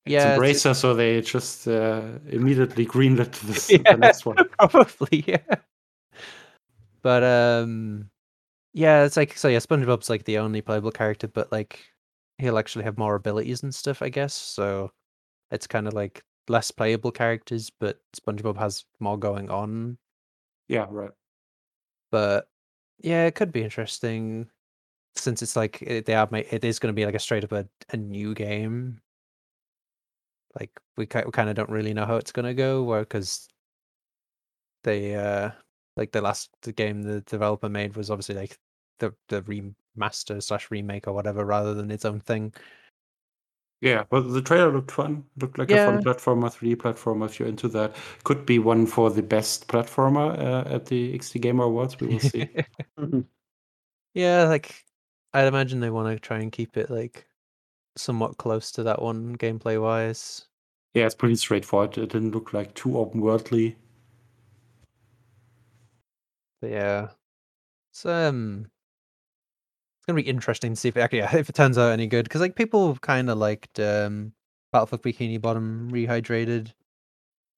[0.05, 3.79] It's yeah, it's- Embracer, so they just uh, immediately greenlit this, Yeah.
[3.93, 4.37] the next one.
[4.59, 5.57] Probably, yeah.
[7.03, 8.11] But um
[8.75, 11.81] yeah, it's like so yeah, SpongeBob's like the only playable character, but like
[12.39, 14.35] he'll actually have more abilities and stuff, I guess.
[14.35, 14.91] So
[15.51, 19.99] it's kind of like less playable characters, but SpongeBob has more going on.
[20.69, 21.11] Yeah, right.
[22.11, 22.47] But
[23.01, 24.49] yeah, it could be interesting
[25.17, 27.53] since it's like it, they are it is going to be like a straight up
[27.53, 29.01] a, a new game.
[30.59, 33.49] Like we, we kind of don't really know how it's going to go, where because
[34.85, 35.51] they uh
[35.97, 38.59] like the last game the developer made was obviously like
[38.99, 42.53] the the remaster slash remake or whatever rather than its own thing.
[43.81, 45.25] Yeah, but the trailer looked fun.
[45.41, 47.27] Looked like a fun platformer, 3D platformer.
[47.27, 51.41] If you're into that, could be one for the best platformer uh, at the XD
[51.41, 51.99] Gamer Awards.
[51.99, 52.49] We will see.
[54.15, 54.85] yeah, like
[55.35, 57.27] I'd imagine they want to try and keep it like
[57.97, 60.47] somewhat close to that one gameplay wise.
[60.95, 61.97] yeah, it's pretty straightforward.
[61.99, 63.77] It didn't look like too open worldly.
[66.61, 67.09] But yeah,
[67.91, 68.71] it's um,
[69.99, 72.25] it's gonna be interesting to see if it yeah, if it turns out any good
[72.25, 74.33] because like people kind of liked um
[74.73, 76.73] Battle for Bikini Bottom rehydrated,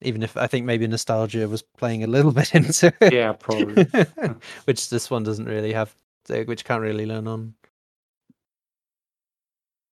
[0.03, 3.13] even if I think maybe nostalgia was playing a little bit into it.
[3.13, 3.87] Yeah, probably.
[4.65, 5.95] which this one doesn't really have,
[6.29, 7.55] which can't really learn on.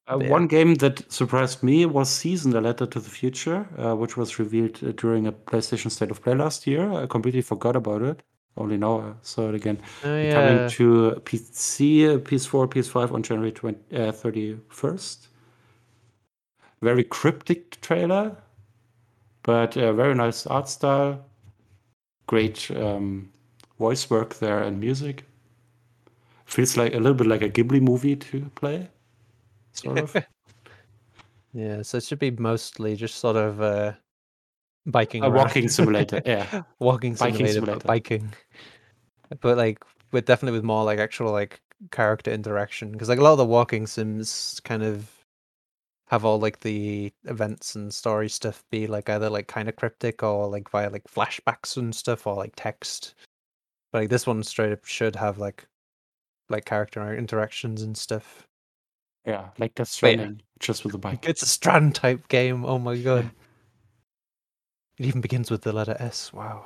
[0.08, 0.30] Uh, yeah.
[0.30, 4.38] One game that surprised me was Season: A Letter to the Future, uh, which was
[4.38, 6.92] revealed uh, during a PlayStation State of Play last year.
[6.92, 8.22] I completely forgot about it.
[8.56, 9.80] Only now I saw it again.
[10.04, 15.28] Oh yeah, Coming to PC, uh, PS4, PS5 on January 20, uh, 31st.
[16.82, 18.36] Very cryptic trailer,
[19.42, 21.24] but uh, very nice art style.
[22.26, 23.30] Great um,
[23.78, 25.24] voice work there and music.
[26.44, 28.88] Feels like a little bit like a Ghibli movie to play,
[29.72, 30.16] sort of.
[31.52, 31.82] yeah.
[31.82, 33.92] So it should be mostly just sort of uh,
[34.86, 35.34] biking, a around.
[35.46, 36.20] walking simulator.
[36.26, 37.80] Yeah, walking Biking simulator, simulator.
[37.80, 38.32] but biking.
[39.40, 41.60] But like with definitely with more like actual like
[41.90, 45.10] character interaction because like a lot of the walking sims kind of
[46.08, 50.22] have all like the events and story stuff be like either like kind of cryptic
[50.22, 53.14] or like via like flashbacks and stuff or like text.
[53.92, 55.66] But like this one straight up should have like
[56.50, 58.46] like character interactions and stuff.
[59.26, 60.14] Yeah, like Death But yeah.
[60.16, 61.28] Stranding, just with a bike.
[61.28, 62.64] It's a strand type game.
[62.64, 63.30] Oh my god.
[64.98, 66.32] It even begins with the letter S.
[66.32, 66.64] Wow.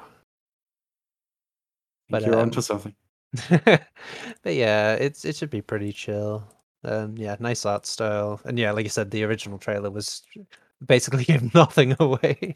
[2.08, 2.94] But, but, you're um, onto something.
[3.50, 6.44] but yeah, it's it should be pretty chill.
[6.84, 10.22] Um, yeah, nice art style, and yeah, like you said, the original trailer was
[10.84, 12.54] basically gave nothing away.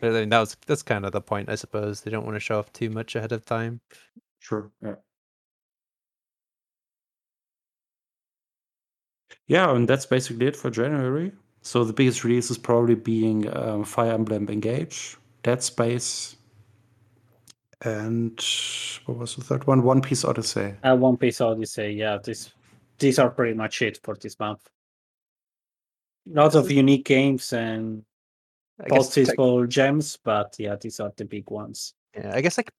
[0.00, 2.00] but I mean, that was that's kind of the point, I suppose.
[2.00, 3.80] They don't want to show off too much ahead of time.
[4.38, 4.70] Sure.
[4.82, 4.94] Yeah.
[9.46, 11.32] Yeah, and that's basically it for January.
[11.62, 16.36] So the biggest release is probably being um, Fire Emblem Engage, Dead Space,
[17.82, 18.32] and
[19.06, 19.82] what was the third one?
[19.82, 20.74] One Piece Odyssey.
[20.82, 21.92] Uh, One Piece Odyssey.
[21.92, 22.52] Yeah, this
[22.98, 24.68] these are pretty much it for this month.
[26.26, 28.04] Lots of unique games and
[28.82, 31.94] I guess, tech- possible gems, but yeah, these are the big ones.
[32.16, 32.70] yeah, I guess like.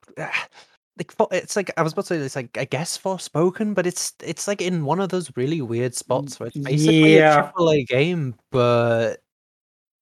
[0.97, 4.13] Like it's like I was about to say it's like I guess Forspoken, but it's
[4.23, 7.49] it's like in one of those really weird spots where it's basically yeah.
[7.49, 9.17] a AAA game, but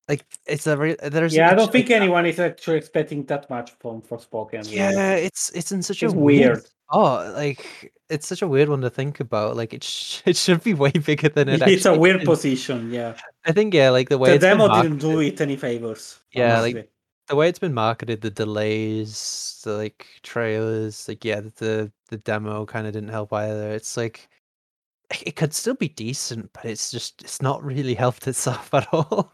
[0.07, 3.71] like it's a re- there's Yeah, I don't think anyone is actually expecting that much
[3.79, 4.69] from Forspoken.
[4.69, 6.57] Yeah, it's it's in such It's a weird.
[6.57, 6.65] weird.
[6.91, 9.55] Oh, like it's such a weird one to think about.
[9.55, 11.61] Like it, sh- it should be way bigger than it.
[11.67, 12.27] it's a weird is.
[12.27, 12.91] position.
[12.91, 13.15] Yeah,
[13.45, 16.19] I think yeah, like the way the demo marketed, didn't do it any favors.
[16.31, 16.89] Yeah, like- honestly.
[17.27, 22.65] The way it's been marketed, the delays, the like trailers, like yeah, the the demo
[22.65, 23.71] kind of didn't help either.
[23.71, 24.29] It's like
[25.25, 29.33] it could still be decent, but it's just it's not really helped itself at all.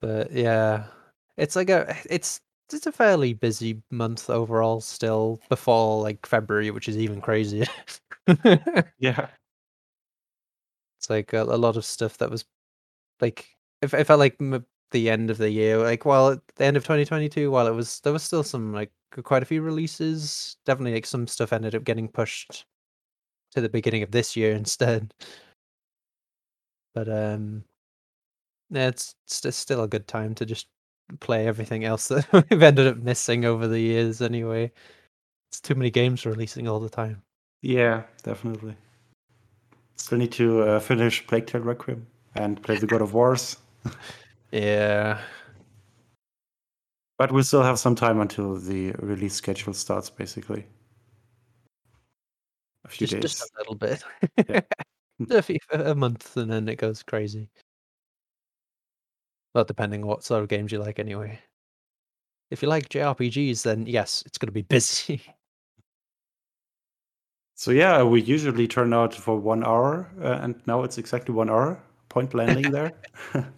[0.00, 0.86] but yeah,
[1.36, 2.40] it's like a it's
[2.72, 7.66] it's a fairly busy month overall still before like February, which is even crazier.
[8.98, 9.28] Yeah.
[10.98, 12.44] It's like a, a lot of stuff that was
[13.20, 13.48] like
[13.82, 16.76] if I felt like m- the end of the year, like while at the end
[16.76, 18.90] of 2022, while it was there was still some like
[19.22, 20.56] quite a few releases.
[20.64, 22.64] Definitely, like some stuff ended up getting pushed
[23.52, 25.12] to the beginning of this year instead.
[26.94, 27.64] But um,
[28.70, 29.14] yeah, it's,
[29.44, 30.66] it's still a good time to just
[31.20, 34.22] play everything else that we've ended up missing over the years.
[34.22, 34.72] Anyway,
[35.50, 37.22] it's too many games releasing all the time.
[37.62, 38.76] Yeah, definitely.
[39.96, 43.56] Still need to uh, finish Plague Tale Requiem and play the God of Wars.
[44.56, 45.20] Yeah,
[47.18, 50.64] But we still have some time until the release schedule starts, basically.
[52.86, 53.22] A few just days.
[53.22, 54.02] just a little bit.
[54.48, 54.60] Yeah.
[55.30, 57.50] a, few, a month, and then it goes crazy.
[59.54, 61.38] Well, depending on what sort of games you like, anyway.
[62.50, 65.22] If you like JRPGs, then yes, it's going to be busy.
[67.58, 71.48] So yeah, we usually turn out for one hour, uh, and now it's exactly one
[71.48, 71.82] hour.
[72.10, 72.92] Point landing there.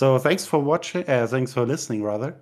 [0.00, 1.06] so thanks for watching.
[1.06, 2.34] Uh, thanks for listening, rather.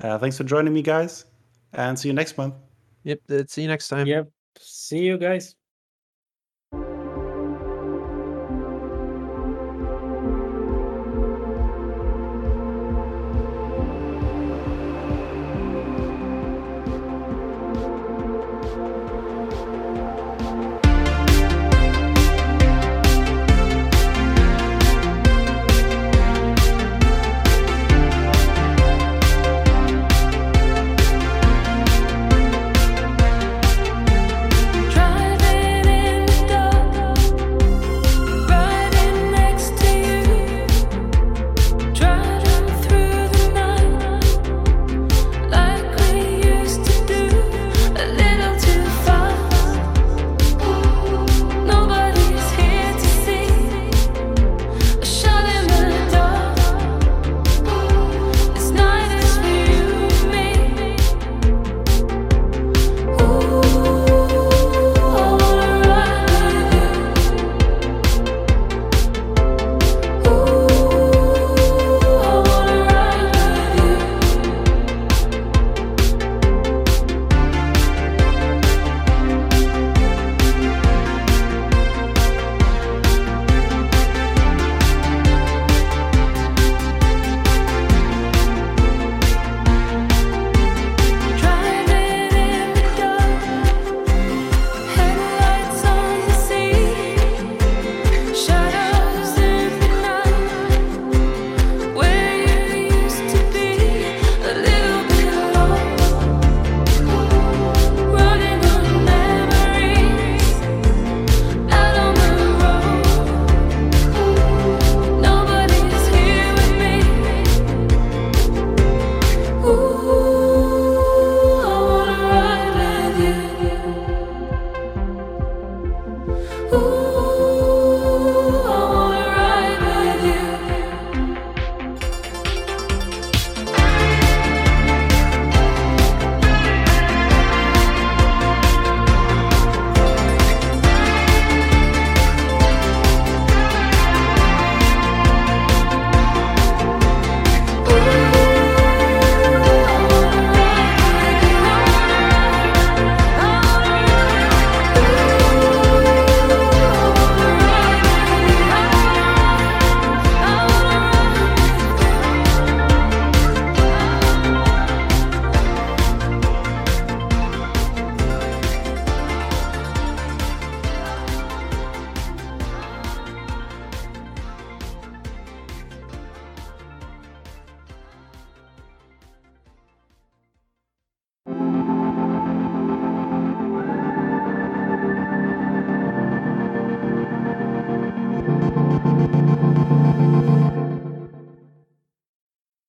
[0.00, 1.24] Uh, thanks for joining me, guys,
[1.72, 2.54] and see you next month.
[3.04, 3.20] Yep.
[3.46, 4.08] See you next time.
[4.08, 4.28] Yep.
[4.58, 5.54] See you guys.